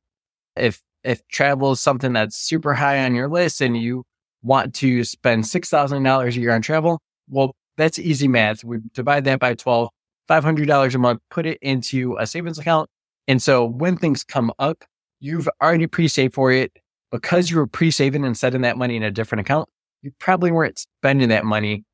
if, 0.55 0.81
if 1.05 1.27
travel 1.29 1.73
is 1.73 1.81
something 1.81 2.13
that's 2.13 2.37
super 2.37 2.75
high 2.75 3.05
on 3.05 3.15
your 3.15 3.29
list 3.29 3.61
and 3.61 3.77
you 3.77 4.05
want 4.43 4.75
to 4.77 5.05
spend 5.05 5.45
$6,000 5.45 6.27
a 6.27 6.41
year 6.41 6.53
on 6.53 6.63
travel, 6.63 7.01
well, 7.29 7.55
that's 7.77 7.99
easy 7.99 8.29
math. 8.29 8.65
We 8.65 8.79
divide 8.95 9.25
that 9.25 9.41
by 9.41 9.55
12, 9.55 9.91
$500 10.31 10.95
a 10.95 10.99
month, 10.99 11.21
put 11.31 11.47
it 11.47 11.59
into 11.61 12.17
a 12.19 12.27
savings 12.27 12.59
account. 12.59 12.89
And 13.29 13.43
so 13.43 13.65
when 13.65 13.97
things 13.97 14.25
come 14.25 14.53
up, 14.59 14.85
you've 15.21 15.49
already 15.63 15.87
pre-saved 15.87 16.35
for 16.35 16.53
it 16.53 16.73
because 17.11 17.51
you 17.51 17.57
were 17.57 17.67
pre-saving 17.67 18.25
and 18.25 18.37
setting 18.37 18.63
that 18.63 18.79
money 18.79 18.97
in 18.97 19.03
a 19.03 19.11
different 19.11 19.41
account, 19.41 19.69
you 20.07 20.13
probably 20.21 20.53
weren't 20.53 20.79
spending 20.79 21.29
that 21.31 21.45
money. 21.45 21.85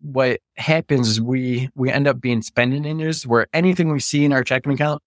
what 0.00 0.40
happens 0.56 1.08
is 1.08 1.20
we, 1.20 1.68
we 1.74 1.90
end 1.90 2.06
up 2.06 2.20
being 2.20 2.42
spending 2.42 2.84
inners 2.84 3.26
where 3.26 3.46
anything 3.52 3.90
we 3.90 4.00
see 4.00 4.24
in 4.24 4.32
our 4.32 4.44
checking 4.44 4.72
account, 4.72 5.02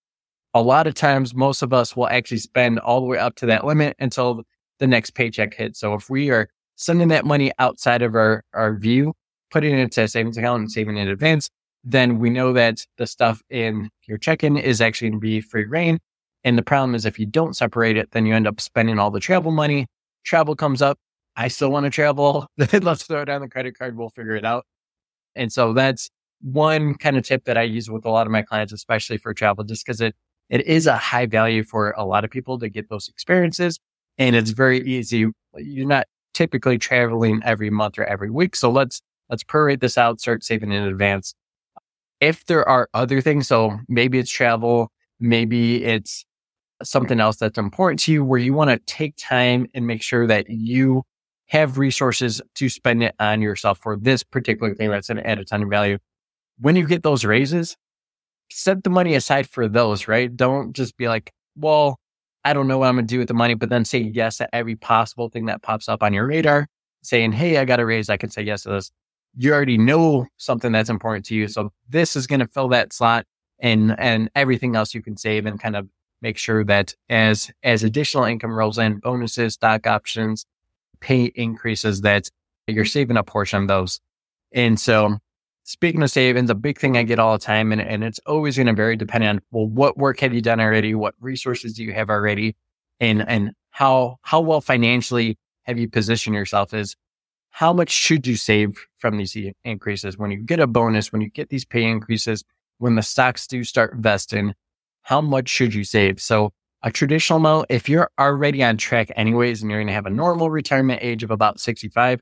a 0.53 0.62
lot 0.62 0.88
of 0.88 0.93
times, 0.93 1.34
most 1.34 1.62
of 1.62 1.72
us 1.72 1.96
will 1.96 2.10
actually 2.10 2.39
spend 2.39 2.79
all 2.79 3.00
the 3.00 3.05
way 3.05 3.17
up 3.17 3.36
to 3.36 3.46
that 3.46 3.65
limit 3.65 3.96
until 4.00 4.43
the 4.79 4.88
next 4.88 5.12
paycheck 5.12 5.53
hits. 5.53 5.79
So 5.79 5.93
if 5.93 6.10
we 6.10 6.29
are 6.29 6.50
sending 6.75 7.07
that 7.07 7.25
money 7.25 7.51
outside 7.60 8.01
of 8.01 8.13
our, 8.13 8.43
our 8.53 8.75
view, 8.75 9.13
putting 9.50 9.74
it 9.74 9.79
into 9.79 10.03
a 10.03 10.07
savings 10.07 10.38
account 10.38 10.62
and 10.62 10.72
saving 10.72 10.98
in 10.98 11.07
advance, 11.07 11.50
then 11.84 12.19
we 12.19 12.29
know 12.29 12.51
that 12.53 12.86
the 12.98 13.07
stuff 13.07 13.41
in 13.50 13.89
your 14.05 14.17
check-in 14.17 14.57
is 14.57 14.81
actually 14.81 15.10
going 15.10 15.19
to 15.19 15.24
be 15.24 15.41
free 15.41 15.65
reign 15.65 16.00
and 16.48 16.57
the 16.57 16.63
problem 16.63 16.96
is 16.96 17.05
if 17.05 17.19
you 17.19 17.25
don't 17.25 17.57
separate 17.57 17.98
it, 17.98 18.12
then 18.12 18.25
you 18.25 18.34
end 18.34 18.48
up 18.48 18.62
spending 18.62 19.00
all 19.00 19.12
the 19.12 19.19
travel 19.19 19.51
money. 19.51 19.88
Travel 20.24 20.55
comes 20.55 20.81
up. 20.81 20.98
I 21.38 21.48
still 21.48 21.70
want 21.70 21.86
to 21.86 21.89
travel. 21.89 22.48
Let's 22.58 23.03
throw 23.03 23.24
down 23.24 23.41
the 23.41 23.48
credit 23.48 23.77
card. 23.77 23.98
We'll 23.98 24.10
figure 24.10 24.36
it 24.36 24.44
out. 24.44 24.65
And 25.36 25.53
so 25.53 25.72
that's 25.72 26.10
one 26.41 26.96
kind 26.96 27.15
of 27.15 27.24
tip 27.24 27.46
that 27.46 27.58
I 27.58 27.62
use 27.63 27.89
with 27.89 28.06
a 28.06 28.10
lot 28.10 28.27
of 28.27 28.32
my 28.32 28.41
clients, 28.41 28.74
especially 28.74 29.17
for 29.17 29.34
travel, 29.34 29.63
just 29.63 29.86
because 29.86 30.01
it, 30.01 30.15
it 30.50 30.65
is 30.65 30.88
a 30.88 30.98
high 30.98 31.27
value 31.27 31.63
for 31.63 31.91
a 31.91 32.06
lot 32.06 32.25
of 32.25 32.32
people 32.32 32.60
to 32.60 32.70
get 32.70 32.89
those 32.89 33.08
experiences. 33.08 33.79
and 34.17 34.36
it's 34.36 34.50
very 34.50 34.79
easy. 34.82 35.27
You're 35.56 35.88
not 35.88 36.08
typically 36.34 36.77
traveling 36.77 37.41
every 37.44 37.70
month 37.70 38.00
or 38.00 38.06
every 38.06 38.32
week. 38.32 38.56
So 38.56 38.72
let's, 38.72 39.01
let's 39.29 39.44
prorate 39.44 39.79
this 39.79 39.98
out, 39.98 40.20
start 40.20 40.44
saving 40.44 40.72
in 40.72 40.84
advance. 40.84 41.36
If 42.20 42.46
there 42.46 42.67
are 42.67 42.89
other 42.96 43.22
things, 43.22 43.48
so 43.48 43.77
maybe 43.88 44.17
it's 44.17 44.32
travel, 44.32 44.91
maybe 45.20 45.84
it's 45.84 46.25
something 46.84 47.20
else 47.20 47.38
that's 47.38 47.58
important 47.58 48.00
to 48.01 48.12
you 48.12 48.24
where 48.24 48.39
you 48.39 48.53
want 48.53 48.70
to 48.72 48.77
take 48.91 49.15
time 49.17 49.67
and 49.74 49.86
make 49.86 50.01
sure 50.01 50.25
that 50.27 50.50
you 50.50 51.03
have 51.48 51.77
resources 51.77 52.42
to 52.56 52.70
spend 52.70 53.04
it 53.04 53.16
on 53.20 53.42
yourself 53.42 53.80
for 53.80 53.98
this 53.98 54.24
particular 54.24 54.75
thing 54.75 54.89
that's 54.89 55.08
going 55.08 55.18
to 55.18 55.27
add 55.27 55.39
a 55.39 55.46
ton 55.46 55.63
of 55.63 55.70
value. 55.70 55.98
When 56.60 56.75
you 56.75 56.86
get 56.86 57.04
those 57.04 57.24
raises, 57.24 57.77
set 58.51 58.84
the 58.84 58.89
money 58.89 59.16
aside 59.16 59.48
for 59.48 59.68
those, 59.68 60.08
right? 60.08 60.36
Don't 60.36 60.74
just 60.74 60.98
be 60.98 61.08
like, 61.08 61.32
well, 61.56 62.00
I 62.44 62.54
don't 62.54 62.68
know 62.68 62.77
what 62.77 62.88
I'm 62.88 62.96
going 62.96 63.08
to 63.08 63.13
do 63.13 63.20
with 63.20 63.27
the 63.27 63.34
money, 63.34 63.56
but 63.56 63.70
then 63.70 63.86
say 63.86 64.00
yes 64.00 64.38
to 64.38 64.54
every 64.56 64.75
possible 64.75 65.30
thing 65.30 65.46
that 65.46 65.62
pops 65.62 65.89
up 65.89 66.04
on 66.04 66.13
your 66.13 66.27
radar, 66.27 66.68
saying, 67.01 67.34
Hey, 67.34 67.58
I 67.58 67.66
got 67.66 67.80
a 67.80 67.86
raise. 67.86 68.10
I 68.10 68.18
can 68.18 68.30
say 68.30 68.42
yes 68.42 68.63
to 68.63 68.70
this. 68.70 68.92
You 69.36 69.54
already 69.54 69.77
know 69.77 70.27
something 70.38 70.72
that's 70.72 70.89
important 70.89 71.25
to 71.25 71.36
you. 71.36 71.48
So 71.48 71.72
this 71.89 72.16
is 72.16 72.25
going 72.25 72.39
to 72.39 72.48
fill 72.48 72.70
that 72.70 72.94
slot 72.94 73.25
and, 73.60 73.98
and 74.00 74.30
everything 74.34 74.75
else 74.75 74.94
you 74.94 75.01
can 75.01 75.18
save 75.18 75.46
and 75.46 75.60
kind 75.60 75.75
of 75.75 75.88
make 76.22 76.38
sure 76.38 76.63
that 76.63 76.96
as, 77.10 77.51
as 77.63 77.84
additional 77.84 78.24
income 78.24 78.54
rolls 78.54 78.77
in, 78.77 79.00
bonuses, 79.00 79.56
stock 79.56 79.86
options, 79.86 80.46
pay 81.00 81.25
increases, 81.25 82.01
that 82.01 82.30
you're 82.68 82.86
saving 82.86 83.18
a 83.18 83.24
portion 83.24 83.62
of 83.62 83.68
those. 83.68 84.00
And 84.51 84.80
so 84.80 85.18
speaking 85.63 86.01
of 86.01 86.10
savings, 86.10 86.50
a 86.50 86.56
big 86.56 86.80
thing 86.80 86.98
I 86.98 87.04
get 87.04 87.20
all 87.20 87.38
the 87.38 87.44
time, 87.44 87.72
and, 87.72 87.82
and 87.82 88.04
it's 88.04 88.20
always 88.25 88.56
going 88.56 88.68
to 88.68 88.74
vary 88.74 88.96
depending 88.96 89.30
on, 89.30 89.42
well, 89.51 89.68
what 89.68 89.98
work 89.98 90.20
have 90.22 90.34
you 90.34 90.42
done 90.42 90.60
already? 90.60 90.96
What 90.96 91.16
resources 91.20 91.74
do 91.74 91.84
you 91.84 91.94
have 91.94 92.10
already? 92.10 92.56
And, 93.00 93.27
and 93.27 93.51
how, 93.72 94.18
how 94.22 94.42
well 94.42 94.62
financially 94.62 95.38
have 95.63 95.77
you 95.77 95.89
positioned 95.89 96.36
yourself 96.36 96.74
is 96.74 96.96
how 97.50 97.74
much 97.74 97.89
should 97.89 98.25
you 98.25 98.36
save 98.36 98.77
from 98.98 99.18
these 99.18 99.36
increases? 99.63 100.18
When 100.18 100.32
you 100.32 100.38
get 100.38 100.60
a 100.60 100.68
bonus, 100.68 101.12
when 101.12 101.22
you 101.22 101.30
get 101.30 101.50
these 101.50 101.66
pay 101.66 101.84
increases, 101.84 102.44
when 102.77 102.96
the 102.96 103.01
stocks 103.01 103.48
do 103.48 103.63
start 103.63 103.96
vesting, 103.98 104.54
how 105.01 105.22
much 105.22 105.50
should 105.50 105.74
you 105.74 105.84
save? 105.84 106.22
So 106.22 106.54
a 106.84 106.91
traditional 106.91 107.38
amount, 107.38 107.67
if 107.69 107.89
you're 107.89 108.10
already 108.19 108.63
on 108.63 108.77
track 108.77 109.12
anyways, 109.15 109.62
and 109.62 109.72
you're 109.72 109.79
going 109.79 109.88
to 109.88 109.93
have 109.93 110.05
a 110.05 110.12
normal 110.12 110.50
retirement 110.50 111.00
age 111.01 111.24
of 111.24 111.31
about 111.31 111.60
65, 111.60 112.22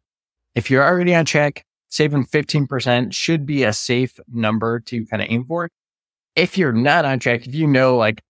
if 0.55 0.71
you're 0.71 0.83
already 0.83 1.13
on 1.13 1.25
track, 1.25 1.65
saving 1.89 2.25
15% 2.25 3.13
should 3.13 3.45
be 3.45 3.63
a 3.63 3.73
safe 3.73 4.19
number 4.31 4.79
to 4.81 5.05
kind 5.05 5.21
of 5.21 5.27
aim 5.29 5.45
for. 5.45 5.69
If 6.35 6.57
you're 6.57 6.73
not 6.73 7.05
on 7.05 7.19
track, 7.19 7.47
if 7.47 7.53
you 7.53 7.67
know, 7.67 7.97
like, 7.97 8.21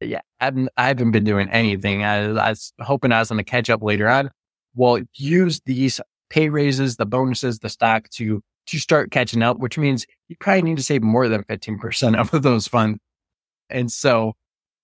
yeah, 0.00 0.20
I've, 0.40 0.56
I 0.76 0.88
haven't 0.88 1.10
been 1.10 1.24
doing 1.24 1.48
anything. 1.50 2.04
I, 2.04 2.24
I 2.24 2.50
was 2.50 2.72
hoping 2.80 3.12
I 3.12 3.18
was 3.18 3.28
going 3.28 3.38
to 3.38 3.44
catch 3.44 3.68
up 3.68 3.82
later 3.82 4.08
on. 4.08 4.30
Well, 4.74 5.00
use 5.14 5.60
these 5.66 6.00
pay 6.30 6.48
raises, 6.48 6.96
the 6.96 7.06
bonuses, 7.06 7.58
the 7.58 7.68
stock 7.68 8.08
to, 8.10 8.42
to 8.66 8.78
start 8.78 9.10
catching 9.10 9.42
up, 9.42 9.58
which 9.58 9.76
means 9.76 10.06
you 10.28 10.36
probably 10.40 10.62
need 10.62 10.76
to 10.78 10.82
save 10.82 11.02
more 11.02 11.28
than 11.28 11.44
15% 11.44 12.18
of 12.34 12.42
those 12.42 12.66
funds. 12.66 12.98
And 13.68 13.92
so 13.92 14.34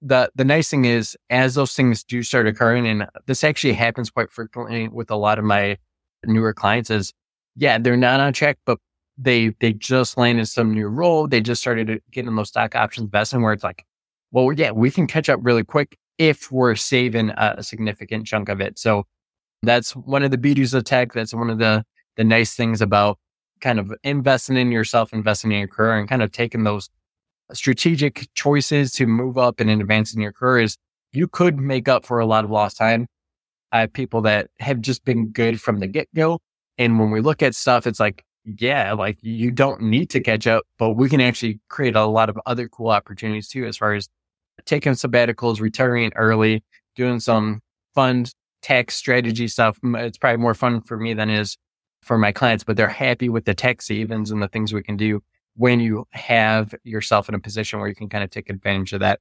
the, 0.02 0.30
the 0.34 0.44
nice 0.44 0.70
thing 0.70 0.84
is 0.84 1.16
as 1.30 1.54
those 1.54 1.74
things 1.74 2.04
do 2.04 2.22
start 2.22 2.46
occurring, 2.46 2.86
and 2.86 3.06
this 3.26 3.44
actually 3.44 3.72
happens 3.74 4.10
quite 4.10 4.30
frequently 4.30 4.88
with 4.88 5.10
a 5.10 5.16
lot 5.16 5.38
of 5.38 5.44
my 5.44 5.78
newer 6.24 6.52
clients 6.52 6.90
is 6.90 7.12
yeah, 7.56 7.78
they're 7.78 7.96
not 7.96 8.20
on 8.20 8.32
track, 8.32 8.58
but 8.66 8.78
they 9.18 9.48
they 9.60 9.72
just 9.72 10.18
landed 10.18 10.46
some 10.46 10.74
new 10.74 10.88
role. 10.88 11.26
They 11.26 11.40
just 11.40 11.60
started 11.60 12.02
getting 12.10 12.34
those 12.36 12.48
stock 12.48 12.74
options 12.74 13.08
vesting 13.10 13.42
where 13.42 13.52
it's 13.52 13.64
like, 13.64 13.84
well, 14.30 14.52
yeah, 14.52 14.70
we 14.72 14.90
can 14.90 15.06
catch 15.06 15.28
up 15.28 15.40
really 15.42 15.64
quick 15.64 15.98
if 16.18 16.52
we're 16.52 16.74
saving 16.74 17.30
a 17.30 17.62
significant 17.62 18.26
chunk 18.26 18.48
of 18.48 18.60
it. 18.60 18.78
So 18.78 19.04
that's 19.62 19.96
one 19.96 20.22
of 20.22 20.30
the 20.30 20.38
beauties 20.38 20.74
of 20.74 20.84
tech. 20.84 21.12
That's 21.12 21.34
one 21.34 21.50
of 21.50 21.58
the 21.58 21.84
the 22.16 22.24
nice 22.24 22.54
things 22.54 22.82
about 22.82 23.18
kind 23.60 23.78
of 23.78 23.92
investing 24.04 24.56
in 24.56 24.70
yourself, 24.70 25.12
investing 25.12 25.52
in 25.52 25.58
your 25.58 25.68
career, 25.68 25.96
and 25.96 26.08
kind 26.08 26.22
of 26.22 26.32
taking 26.32 26.64
those 26.64 26.90
strategic 27.52 28.28
choices 28.34 28.92
to 28.92 29.06
move 29.06 29.38
up 29.38 29.60
and 29.60 29.70
advance 29.70 30.14
in 30.14 30.20
your 30.20 30.32
career 30.32 30.64
is 30.64 30.76
you 31.12 31.28
could 31.28 31.58
make 31.58 31.88
up 31.88 32.04
for 32.04 32.18
a 32.18 32.26
lot 32.26 32.44
of 32.44 32.50
lost 32.50 32.76
time. 32.76 33.06
I 33.72 33.80
have 33.80 33.92
people 33.92 34.22
that 34.22 34.48
have 34.60 34.80
just 34.80 35.04
been 35.04 35.28
good 35.28 35.60
from 35.60 35.80
the 35.80 35.86
get 35.86 36.08
go 36.14 36.38
and 36.78 36.98
when 36.98 37.10
we 37.10 37.20
look 37.20 37.42
at 37.42 37.54
stuff, 37.54 37.86
it's 37.86 38.00
like, 38.00 38.24
yeah, 38.44 38.92
like 38.92 39.18
you 39.22 39.50
don't 39.50 39.82
need 39.82 40.10
to 40.10 40.20
catch 40.20 40.46
up, 40.46 40.64
but 40.78 40.90
we 40.90 41.08
can 41.08 41.20
actually 41.20 41.60
create 41.68 41.96
a 41.96 42.04
lot 42.04 42.28
of 42.28 42.38
other 42.46 42.68
cool 42.68 42.90
opportunities 42.90 43.48
too, 43.48 43.66
as 43.66 43.76
far 43.76 43.94
as 43.94 44.08
taking 44.64 44.92
sabbaticals, 44.92 45.60
retiring 45.60 46.12
early, 46.16 46.62
doing 46.94 47.18
some 47.18 47.60
fun 47.94 48.26
tax 48.62 48.94
strategy 48.94 49.48
stuff. 49.48 49.78
It's 49.82 50.18
probably 50.18 50.38
more 50.38 50.54
fun 50.54 50.80
for 50.82 50.96
me 50.96 51.14
than 51.14 51.30
is 51.30 51.56
for 52.02 52.18
my 52.18 52.30
clients, 52.30 52.62
but 52.62 52.76
they're 52.76 52.88
happy 52.88 53.28
with 53.28 53.46
the 53.46 53.54
tax 53.54 53.86
savings 53.86 54.30
and 54.30 54.42
the 54.42 54.48
things 54.48 54.72
we 54.72 54.82
can 54.82 54.96
do 54.96 55.22
when 55.56 55.80
you 55.80 56.06
have 56.10 56.74
yourself 56.84 57.28
in 57.28 57.34
a 57.34 57.38
position 57.38 57.78
where 57.78 57.88
you 57.88 57.94
can 57.94 58.08
kind 58.08 58.24
of 58.24 58.30
take 58.30 58.48
advantage 58.48 58.92
of 58.92 59.00
that. 59.00 59.20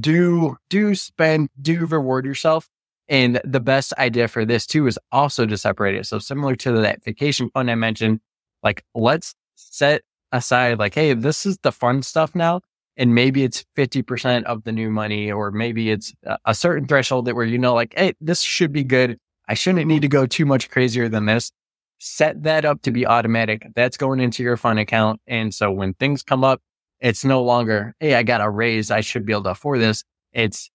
Do, 0.00 0.56
do 0.68 0.94
spend, 0.94 1.48
do 1.60 1.86
reward 1.86 2.26
yourself 2.26 2.68
and 3.08 3.40
the 3.42 3.60
best 3.60 3.94
idea 3.98 4.28
for 4.28 4.44
this 4.44 4.66
too 4.66 4.86
is 4.86 4.98
also 5.10 5.46
to 5.46 5.56
separate 5.56 5.94
it. 5.94 6.06
So 6.06 6.18
similar 6.18 6.54
to 6.56 6.72
that 6.80 7.02
vacation 7.04 7.50
fund 7.50 7.70
I 7.70 7.74
mentioned, 7.74 8.20
like 8.62 8.84
let's 8.94 9.34
set 9.54 10.02
aside 10.30 10.78
like, 10.78 10.94
Hey, 10.94 11.14
this 11.14 11.46
is 11.46 11.58
the 11.62 11.72
fun 11.72 12.02
stuff 12.02 12.34
now. 12.34 12.60
And 12.96 13.14
maybe 13.14 13.44
it's 13.44 13.64
50% 13.76 14.42
of 14.44 14.64
the 14.64 14.72
new 14.72 14.90
money, 14.90 15.30
or 15.30 15.52
maybe 15.52 15.90
it's 15.90 16.12
a 16.44 16.54
certain 16.54 16.88
threshold 16.88 17.26
that 17.26 17.36
where 17.36 17.44
you 17.44 17.56
know, 17.56 17.74
like, 17.74 17.94
Hey, 17.96 18.12
this 18.20 18.42
should 18.42 18.72
be 18.72 18.84
good. 18.84 19.18
I 19.48 19.54
shouldn't 19.54 19.86
need 19.86 20.02
to 20.02 20.08
go 20.08 20.26
too 20.26 20.44
much 20.44 20.68
crazier 20.68 21.08
than 21.08 21.26
this. 21.26 21.50
Set 21.98 22.42
that 22.44 22.64
up 22.64 22.82
to 22.82 22.90
be 22.90 23.06
automatic. 23.06 23.66
That's 23.74 23.96
going 23.96 24.20
into 24.20 24.42
your 24.42 24.56
fund 24.56 24.78
account. 24.78 25.20
And 25.26 25.52
so 25.52 25.70
when 25.70 25.94
things 25.94 26.22
come 26.22 26.44
up, 26.44 26.60
it's 27.00 27.24
no 27.24 27.42
longer, 27.42 27.94
Hey, 28.00 28.14
I 28.14 28.22
got 28.22 28.40
a 28.40 28.48
raise. 28.48 28.90
I 28.90 29.00
should 29.00 29.24
be 29.24 29.32
able 29.32 29.44
to 29.44 29.50
afford 29.50 29.80
this. 29.80 30.04
It's 30.32 30.70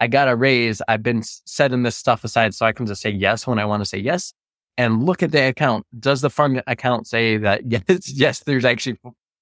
I 0.00 0.06
got 0.06 0.28
a 0.28 0.36
raise. 0.36 0.80
I've 0.88 1.02
been 1.02 1.22
setting 1.22 1.82
this 1.82 1.96
stuff 1.96 2.24
aside 2.24 2.54
so 2.54 2.64
I 2.64 2.72
can 2.72 2.86
just 2.86 3.02
say 3.02 3.10
yes 3.10 3.46
when 3.46 3.58
I 3.58 3.66
want 3.66 3.82
to 3.82 3.86
say 3.86 3.98
yes 3.98 4.32
and 4.78 5.04
look 5.04 5.22
at 5.22 5.30
the 5.30 5.48
account. 5.48 5.86
Does 5.98 6.22
the 6.22 6.30
fund 6.30 6.62
account 6.66 7.06
say 7.06 7.36
that 7.36 7.62
yes, 7.66 8.12
yes, 8.12 8.40
there's 8.40 8.64
actually 8.64 8.98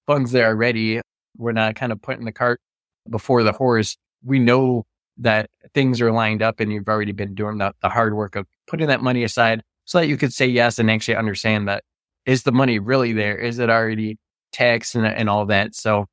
funds 0.07 0.33
there 0.33 0.49
already? 0.49 1.01
We're 1.37 1.53
not 1.53 1.77
kind 1.77 1.93
of 1.93 2.03
putting 2.03 2.25
the 2.25 2.33
cart 2.33 2.61
before 3.09 3.43
the 3.43 3.53
horse. 3.53 3.97
We 4.25 4.41
know 4.41 4.85
that 5.19 5.51
things 5.75 6.01
are 6.01 6.11
lined 6.11 6.43
up 6.43 6.61
and 6.61 6.73
you've 6.73 6.89
already 6.89 7.13
been 7.13 7.35
doing 7.35 7.59
the, 7.59 7.73
the 7.83 7.89
hard 7.89 8.15
work 8.15 8.35
of 8.35 8.47
putting 8.67 8.89
that 8.89 9.03
money 9.03 9.25
aside 9.25 9.63
so 9.89 9.99
that 9.99 10.07
you 10.07 10.19
could 10.19 10.35
say 10.35 10.47
yes 10.47 10.79
and 10.79 10.91
actually 10.91 11.17
understand 11.17 11.67
that 11.67 11.83
is 12.27 12.43
the 12.43 12.53
money 12.53 12.79
really 12.79 13.15
there? 13.15 13.39
Is 13.39 13.59
it 13.59 13.71
already 13.71 14.19
taxed 14.53 14.95
and, 14.95 15.07
and 15.07 15.31
all 15.31 15.47
that? 15.47 15.75
So 15.75 16.05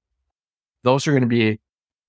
those 0.85 1.05
are 1.05 1.11
going 1.11 1.23
to 1.23 1.27
be 1.27 1.59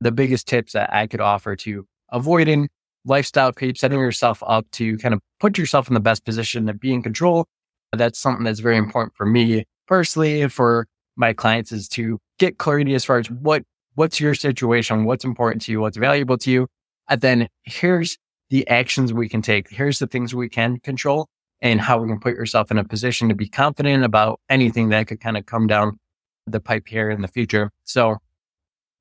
the 0.01 0.13
biggest 0.13 0.47
tips 0.47 0.75
that 0.75 0.95
I 0.95 1.09
could 1.09 1.21
offer 1.21 1.57
to 1.57 1.85
avoiding 2.13 2.69
lifestyle 3.05 3.53
creep, 3.53 3.77
setting 3.77 3.99
yourself 3.99 4.45
up 4.47 4.71
to 4.73 4.97
kind 4.99 5.13
of 5.13 5.21
put 5.41 5.59
yourself 5.59 5.89
in 5.89 5.95
the 5.95 6.01
best 6.01 6.25
position 6.25 6.69
to 6.69 6.73
be 6.73 6.95
in 6.95 7.03
control. 7.03 7.47
That's 7.93 8.21
something 8.21 8.45
that's 8.45 8.61
very 8.61 8.77
important 8.77 9.17
for 9.17 9.27
me 9.27 9.65
personally, 9.89 10.49
for 10.49 10.87
my 11.17 11.33
clients 11.33 11.73
is 11.73 11.89
to 11.89 12.21
get 12.39 12.59
clarity 12.59 12.95
as 12.95 13.05
far 13.05 13.19
as 13.19 13.29
what, 13.29 13.65
what's 13.97 14.21
your 14.21 14.35
situation? 14.35 15.05
What's 15.05 15.25
important 15.25 15.63
to 15.63 15.73
you? 15.73 15.81
What's 15.81 15.97
valuable 15.97 16.39
to 16.39 16.51
you? 16.51 16.69
And 17.09 17.21
then 17.21 17.49
here's 17.65 18.19
the 18.51 18.69
actions 18.69 19.13
we 19.13 19.29
can 19.29 19.43
take. 19.43 19.69
Here's 19.69 19.99
the 19.99 20.07
things 20.07 20.33
we 20.33 20.49
can 20.49 20.79
control 20.79 21.27
and 21.61 21.81
how 21.81 21.99
we 21.99 22.09
can 22.09 22.21
put 22.21 22.35
yourself 22.35 22.71
in 22.71 22.79
a 22.79 22.85
position 22.85 23.29
to 23.29 23.35
be 23.35 23.49
confident 23.49 24.05
about 24.05 24.41
anything 24.49 24.91
that 24.91 25.07
could 25.07 25.21
kind 25.21 25.37
of 25.37 25.47
come 25.47 25.67
down 25.67 25.99
the 26.47 26.61
pipe 26.61 26.87
here 26.87 27.11
in 27.11 27.23
the 27.23 27.29
future. 27.29 27.71
So 27.85 28.19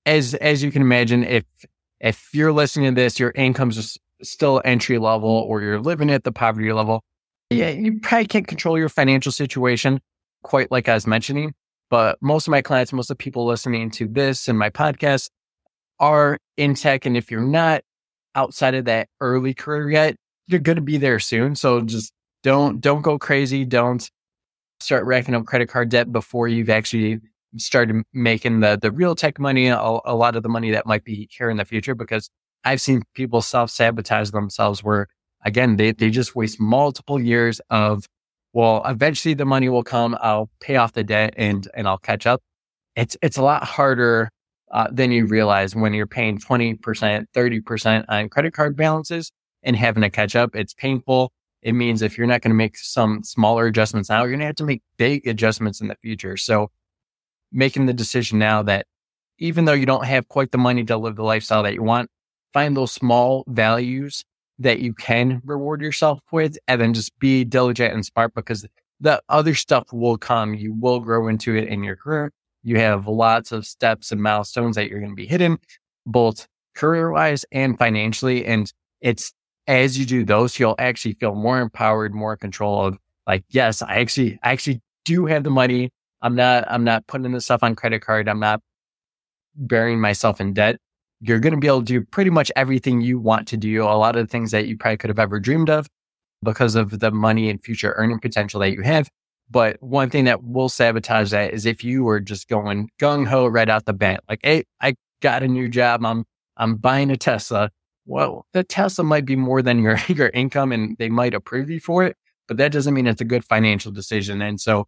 as, 0.05 0.33
as 0.35 0.63
you 0.63 0.71
can 0.71 0.81
imagine, 0.81 1.23
if 1.23 1.43
if 1.99 2.29
you're 2.33 2.51
listening 2.51 2.93
to 2.93 3.01
this, 3.01 3.19
your 3.19 3.31
income's 3.31 3.77
is 3.77 3.97
still 4.21 4.61
entry 4.65 4.97
level 4.97 5.29
or 5.29 5.61
you're 5.61 5.79
living 5.79 6.09
at 6.09 6.23
the 6.23 6.31
poverty 6.31 6.71
level, 6.71 7.03
yeah, 7.49 7.69
you 7.69 7.99
probably 7.99 8.27
can't 8.27 8.47
control 8.47 8.77
your 8.77 8.89
financial 8.89 9.31
situation 9.31 9.99
quite 10.43 10.71
like 10.71 10.89
I 10.89 10.93
was 10.93 11.07
mentioning. 11.07 11.53
But 11.89 12.17
most 12.21 12.47
of 12.47 12.51
my 12.51 12.61
clients, 12.61 12.91
most 12.91 13.09
of 13.09 13.17
the 13.17 13.23
people 13.23 13.45
listening 13.45 13.91
to 13.91 14.07
this 14.07 14.47
and 14.47 14.57
my 14.57 14.69
podcast 14.69 15.29
are 15.99 16.39
in 16.57 16.75
tech. 16.75 17.05
And 17.05 17.15
if 17.15 17.29
you're 17.29 17.41
not 17.41 17.83
outside 18.33 18.75
of 18.75 18.85
that 18.85 19.07
early 19.21 19.53
career 19.53 19.89
yet, 19.89 20.15
you're 20.47 20.59
going 20.59 20.75
to 20.77 20.81
be 20.81 20.97
there 20.97 21.19
soon. 21.19 21.55
So 21.55 21.81
just 21.81 22.11
don't, 22.45 22.79
don't 22.79 23.01
go 23.01 23.17
crazy. 23.19 23.65
Don't 23.65 24.09
start 24.79 25.05
racking 25.05 25.35
up 25.35 25.45
credit 25.45 25.67
card 25.67 25.89
debt 25.89 26.11
before 26.11 26.47
you've 26.47 26.69
actually 26.69 27.19
started 27.57 28.03
making 28.13 28.59
the 28.59 28.77
the 28.81 28.91
real 28.91 29.15
tech 29.15 29.39
money, 29.39 29.67
a, 29.67 29.79
a 29.79 30.15
lot 30.15 30.35
of 30.35 30.43
the 30.43 30.49
money 30.49 30.71
that 30.71 30.85
might 30.85 31.03
be 31.03 31.27
here 31.31 31.49
in 31.49 31.57
the 31.57 31.65
future, 31.65 31.95
because 31.95 32.29
I've 32.63 32.81
seen 32.81 33.03
people 33.13 33.41
self 33.41 33.69
sabotage 33.69 34.31
themselves 34.31 34.83
where 34.83 35.07
again, 35.45 35.77
they, 35.77 35.91
they 35.91 36.09
just 36.09 36.35
waste 36.35 36.59
multiple 36.59 37.21
years 37.21 37.61
of, 37.69 38.05
well, 38.51 38.81
eventually 38.85 39.33
the 39.33 39.45
money 39.45 39.69
will 39.69 39.83
come. 39.83 40.17
I'll 40.19 40.49
pay 40.59 40.75
off 40.75 40.93
the 40.93 41.03
debt 41.03 41.35
and, 41.37 41.67
and 41.75 41.87
I'll 41.87 41.99
catch 41.99 42.25
up. 42.25 42.41
It's, 42.95 43.15
it's 43.21 43.37
a 43.37 43.43
lot 43.43 43.63
harder 43.63 44.29
uh, 44.71 44.87
than 44.91 45.11
you 45.11 45.27
realize 45.27 45.75
when 45.75 45.93
you're 45.93 46.07
paying 46.07 46.39
20%, 46.39 47.25
30% 47.33 48.05
on 48.09 48.29
credit 48.29 48.53
card 48.53 48.75
balances 48.75 49.31
and 49.63 49.75
having 49.75 50.01
to 50.01 50.09
catch 50.09 50.35
up. 50.35 50.55
It's 50.55 50.73
painful. 50.73 51.31
It 51.65 51.73
means 51.73 52.03
if 52.03 52.15
you're 52.15 52.27
not 52.27 52.41
going 52.41 52.51
to 52.51 52.55
make 52.55 52.77
some 52.77 53.23
smaller 53.23 53.65
adjustments 53.65 54.07
now, 54.07 54.19
you're 54.21 54.29
going 54.29 54.39
to 54.39 54.45
have 54.45 54.55
to 54.57 54.63
make 54.63 54.83
big 54.97 55.25
adjustments 55.25 55.81
in 55.81 55.87
the 55.87 55.97
future. 56.03 56.37
So 56.37 56.69
making 57.51 57.87
the 57.87 57.93
decision 57.93 58.37
now 58.37 58.61
that 58.61 58.85
even 59.39 59.65
though 59.65 59.73
you 59.73 59.87
don't 59.87 60.05
have 60.05 60.27
quite 60.27 60.51
the 60.51 60.59
money 60.59 60.85
to 60.85 60.95
live 60.95 61.15
the 61.15 61.23
lifestyle 61.23 61.63
that 61.63 61.73
you 61.73 61.81
want, 61.81 62.11
find 62.53 62.77
those 62.77 62.91
small 62.91 63.43
values 63.47 64.23
that 64.59 64.77
you 64.79 64.93
can 64.93 65.41
reward 65.43 65.81
yourself 65.81 66.19
with 66.31 66.55
and 66.67 66.79
then 66.79 66.93
just 66.93 67.17
be 67.17 67.43
diligent 67.43 67.95
and 67.95 68.05
smart 68.05 68.35
because 68.35 68.67
the 68.99 69.19
other 69.27 69.55
stuff 69.55 69.91
will 69.91 70.19
come. 70.19 70.53
You 70.53 70.71
will 70.71 70.99
grow 70.99 71.27
into 71.27 71.55
it 71.55 71.67
in 71.67 71.83
your 71.83 71.95
career. 71.95 72.31
You 72.61 72.77
have 72.77 73.07
lots 73.07 73.51
of 73.51 73.65
steps 73.65 74.11
and 74.11 74.21
milestones 74.21 74.75
that 74.75 74.87
you're 74.87 74.99
going 74.99 75.11
to 75.11 75.15
be 75.15 75.25
hitting, 75.25 75.57
both 76.05 76.47
career 76.75 77.11
wise 77.11 77.43
and 77.51 77.75
financially. 77.75 78.45
And 78.45 78.71
it's 79.01 79.33
as 79.67 79.97
you 79.97 80.05
do 80.05 80.23
those, 80.23 80.59
you'll 80.59 80.75
actually 80.79 81.13
feel 81.13 81.35
more 81.35 81.59
empowered, 81.59 82.13
more 82.13 82.37
control 82.37 82.85
of 82.85 82.97
like, 83.27 83.43
yes, 83.49 83.81
I 83.81 83.95
actually, 83.95 84.39
I 84.43 84.51
actually 84.51 84.81
do 85.05 85.25
have 85.25 85.43
the 85.43 85.49
money. 85.49 85.89
I'm 86.21 86.35
not, 86.35 86.65
I'm 86.69 86.83
not 86.83 87.07
putting 87.07 87.31
this 87.31 87.45
stuff 87.45 87.63
on 87.63 87.75
credit 87.75 88.01
card. 88.01 88.29
I'm 88.29 88.39
not 88.39 88.61
burying 89.55 89.99
myself 89.99 90.39
in 90.39 90.53
debt. 90.53 90.77
You're 91.21 91.39
going 91.39 91.53
to 91.53 91.59
be 91.59 91.67
able 91.67 91.79
to 91.79 91.85
do 91.85 92.01
pretty 92.01 92.29
much 92.29 92.51
everything 92.55 93.01
you 93.01 93.19
want 93.19 93.47
to 93.49 93.57
do. 93.57 93.83
A 93.83 93.85
lot 93.85 94.15
of 94.15 94.25
the 94.25 94.29
things 94.29 94.51
that 94.51 94.67
you 94.67 94.77
probably 94.77 94.97
could 94.97 95.09
have 95.09 95.19
ever 95.19 95.39
dreamed 95.39 95.69
of 95.69 95.87
because 96.43 96.75
of 96.75 96.99
the 96.99 97.11
money 97.11 97.49
and 97.49 97.63
future 97.63 97.93
earning 97.97 98.19
potential 98.19 98.59
that 98.59 98.71
you 98.71 98.81
have. 98.81 99.09
But 99.49 99.81
one 99.81 100.09
thing 100.09 100.25
that 100.25 100.43
will 100.43 100.69
sabotage 100.69 101.31
that 101.31 101.53
is 101.53 101.65
if 101.65 101.83
you 101.83 102.03
were 102.03 102.19
just 102.19 102.47
going 102.47 102.89
gung 102.99 103.27
ho 103.27 103.47
right 103.47 103.69
out 103.69 103.85
the 103.85 103.93
bat, 103.93 104.23
like, 104.29 104.39
Hey, 104.43 104.65
I 104.81 104.95
got 105.21 105.43
a 105.43 105.47
new 105.47 105.69
job. 105.69 106.05
I'm, 106.05 106.25
I'm 106.57 106.75
buying 106.75 107.11
a 107.11 107.17
Tesla. 107.17 107.69
Well, 108.05 108.45
the 108.53 108.63
Tesla 108.63 109.03
might 109.03 109.25
be 109.25 109.35
more 109.35 109.61
than 109.61 109.79
your, 109.79 109.97
your 110.07 110.29
income 110.29 110.71
and 110.71 110.97
they 110.97 111.09
might 111.09 111.33
approve 111.33 111.69
you 111.69 111.79
for 111.79 112.03
it, 112.03 112.17
but 112.47 112.57
that 112.57 112.71
doesn't 112.71 112.93
mean 112.93 113.07
it's 113.07 113.21
a 113.21 113.25
good 113.25 113.43
financial 113.43 113.91
decision. 113.91 114.41
And 114.41 114.59
so 114.61 114.87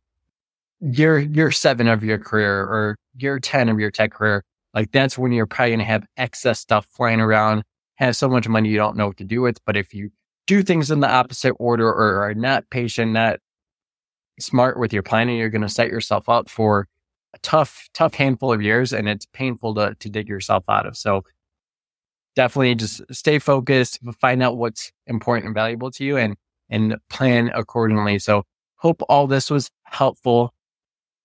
year, 0.79 1.17
year 1.17 1.51
seven 1.51 1.87
of 1.87 2.03
your 2.03 2.19
career 2.19 2.61
or 2.61 2.97
year 3.15 3.39
10 3.39 3.69
of 3.69 3.79
your 3.79 3.91
tech 3.91 4.11
career, 4.11 4.43
like 4.73 4.91
that's 4.91 5.17
when 5.17 5.31
you're 5.31 5.47
probably 5.47 5.71
going 5.71 5.79
to 5.79 5.85
have 5.85 6.05
excess 6.17 6.59
stuff 6.59 6.85
flying 6.91 7.19
around, 7.19 7.63
have 7.95 8.15
so 8.15 8.29
much 8.29 8.47
money 8.47 8.69
you 8.69 8.77
don't 8.77 8.95
know 8.95 9.07
what 9.07 9.17
to 9.17 9.23
do 9.23 9.41
with. 9.41 9.63
But 9.65 9.75
if 9.75 9.93
you 9.93 10.11
do 10.45 10.61
things 10.61 10.91
in 10.91 10.99
the 10.99 11.09
opposite 11.09 11.53
order 11.53 11.87
or 11.87 12.23
are 12.23 12.35
not 12.35 12.69
patient, 12.69 13.11
not 13.11 13.39
smart 14.39 14.79
with 14.79 14.93
your 14.93 15.03
planning, 15.03 15.37
you're 15.37 15.49
going 15.49 15.63
to 15.63 15.69
set 15.69 15.89
yourself 15.89 16.29
up 16.29 16.49
for 16.49 16.87
a 17.33 17.39
tough, 17.39 17.89
tough 17.93 18.13
handful 18.13 18.53
of 18.53 18.61
years 18.61 18.93
and 18.93 19.09
it's 19.09 19.25
painful 19.25 19.73
to, 19.75 19.95
to 19.99 20.09
dig 20.09 20.29
yourself 20.29 20.65
out 20.69 20.85
of. 20.85 20.95
So 20.95 21.23
definitely 22.37 22.75
just 22.75 23.01
stay 23.11 23.39
focused, 23.39 23.99
find 24.21 24.43
out 24.43 24.57
what's 24.57 24.91
important 25.07 25.47
and 25.47 25.55
valuable 25.55 25.89
to 25.89 26.05
you 26.05 26.17
and, 26.17 26.37
and 26.69 26.95
plan 27.09 27.49
accordingly. 27.55 28.19
So 28.19 28.43
hope 28.75 29.01
all 29.09 29.25
this 29.25 29.49
was 29.49 29.71
helpful 29.85 30.53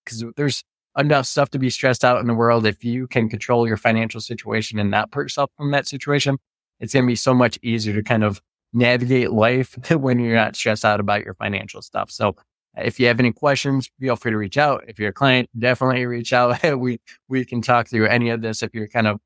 because 0.03 0.25
there's 0.35 0.63
enough 0.97 1.27
stuff 1.27 1.51
to 1.51 1.59
be 1.59 1.69
stressed 1.69 2.03
out 2.03 2.19
in 2.19 2.25
the 2.25 2.33
world. 2.33 2.65
If 2.65 2.83
you 2.83 3.05
can 3.05 3.29
control 3.29 3.67
your 3.67 3.77
financial 3.77 4.21
situation 4.21 4.79
and 4.79 4.89
not 4.89 5.11
put 5.11 5.21
yourself 5.21 5.51
from 5.55 5.69
that 5.69 5.87
situation, 5.87 6.37
it's 6.79 6.93
going 6.93 7.05
to 7.05 7.11
be 7.11 7.15
so 7.15 7.35
much 7.35 7.59
easier 7.61 7.93
to 7.93 8.01
kind 8.01 8.23
of 8.23 8.41
navigate 8.73 9.31
life 9.31 9.77
when 9.91 10.17
you're 10.17 10.35
not 10.35 10.55
stressed 10.55 10.83
out 10.83 10.99
about 10.99 11.23
your 11.23 11.35
financial 11.35 11.83
stuff. 11.83 12.09
So 12.09 12.35
if 12.75 12.99
you 12.99 13.05
have 13.05 13.19
any 13.19 13.31
questions, 13.31 13.87
feel 13.99 14.15
free 14.15 14.31
to 14.31 14.37
reach 14.37 14.57
out. 14.57 14.83
If 14.87 14.97
you're 14.97 15.09
a 15.09 15.13
client, 15.13 15.47
definitely 15.59 16.07
reach 16.07 16.33
out. 16.33 16.59
we, 16.79 16.99
we 17.27 17.45
can 17.45 17.61
talk 17.61 17.87
through 17.87 18.07
any 18.07 18.29
of 18.29 18.41
this. 18.41 18.63
If 18.63 18.73
you're 18.73 18.87
kind 18.87 19.05
of 19.05 19.19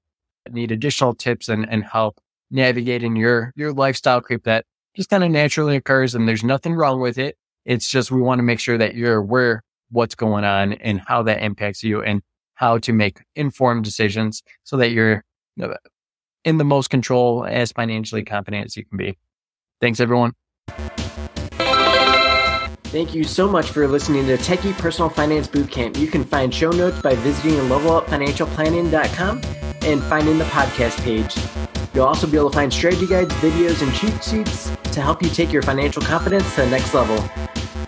need 0.53 0.71
additional 0.71 1.13
tips 1.13 1.49
and, 1.49 1.67
and 1.69 1.83
help 1.83 2.19
navigating 2.49 3.15
your, 3.15 3.53
your 3.55 3.73
lifestyle 3.73 4.21
creep 4.21 4.43
that 4.43 4.65
just 4.95 5.09
kind 5.09 5.23
of 5.23 5.31
naturally 5.31 5.75
occurs 5.75 6.15
and 6.15 6.27
there's 6.27 6.43
nothing 6.43 6.73
wrong 6.73 6.99
with 6.99 7.17
it. 7.17 7.37
It's 7.65 7.89
just, 7.89 8.11
we 8.11 8.21
want 8.21 8.39
to 8.39 8.43
make 8.43 8.59
sure 8.59 8.77
that 8.77 8.95
you're 8.95 9.17
aware 9.17 9.63
what's 9.91 10.15
going 10.15 10.43
on 10.43 10.73
and 10.73 11.01
how 11.05 11.23
that 11.23 11.41
impacts 11.43 11.83
you 11.83 12.01
and 12.01 12.21
how 12.55 12.77
to 12.79 12.93
make 12.93 13.23
informed 13.35 13.83
decisions 13.83 14.41
so 14.63 14.77
that 14.77 14.91
you're 14.91 15.23
in 16.43 16.57
the 16.57 16.63
most 16.63 16.89
control 16.89 17.45
as 17.45 17.71
financially 17.71 18.23
competent 18.23 18.65
as 18.65 18.77
you 18.77 18.85
can 18.85 18.97
be. 18.97 19.17
Thanks, 19.79 19.99
everyone. 19.99 20.33
Thank 22.85 23.13
you 23.13 23.25
so 23.25 23.49
much 23.49 23.67
for 23.67 23.85
listening 23.87 24.25
to 24.27 24.37
Techie 24.37 24.75
Personal 24.77 25.09
Finance 25.09 25.47
Bootcamp. 25.49 25.97
You 25.97 26.07
can 26.07 26.23
find 26.23 26.53
show 26.53 26.71
notes 26.71 27.01
by 27.01 27.15
visiting 27.15 27.59
levelupfinancialplanning.com 27.69 29.66
and 29.87 30.03
finding 30.03 30.37
the 30.37 30.45
podcast 30.45 31.01
page. 31.01 31.35
You'll 31.93 32.05
also 32.05 32.27
be 32.27 32.37
able 32.37 32.51
to 32.51 32.55
find 32.55 32.71
strategy 32.71 33.07
guides, 33.07 33.33
videos, 33.35 33.81
and 33.81 33.93
cheat 33.95 34.23
sheets 34.23 34.69
to 34.93 35.01
help 35.01 35.23
you 35.23 35.29
take 35.29 35.51
your 35.51 35.61
financial 35.61 36.01
confidence 36.01 36.47
to 36.55 36.61
the 36.61 36.69
next 36.69 36.93
level. 36.93 37.17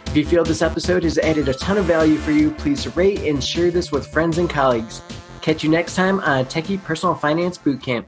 If 0.07 0.15
you 0.15 0.25
feel 0.25 0.43
this 0.43 0.63
episode 0.63 1.03
has 1.03 1.19
added 1.19 1.47
a 1.49 1.53
ton 1.53 1.77
of 1.77 1.85
value 1.85 2.17
for 2.17 2.31
you, 2.31 2.51
please 2.51 2.95
rate 2.95 3.19
and 3.19 3.43
share 3.43 3.69
this 3.69 3.91
with 3.91 4.07
friends 4.07 4.39
and 4.39 4.49
colleagues. 4.49 5.01
Catch 5.41 5.63
you 5.63 5.69
next 5.69 5.95
time 5.95 6.19
on 6.21 6.45
Techie 6.45 6.83
Personal 6.83 7.13
Finance 7.13 7.57
Bootcamp. 7.57 8.05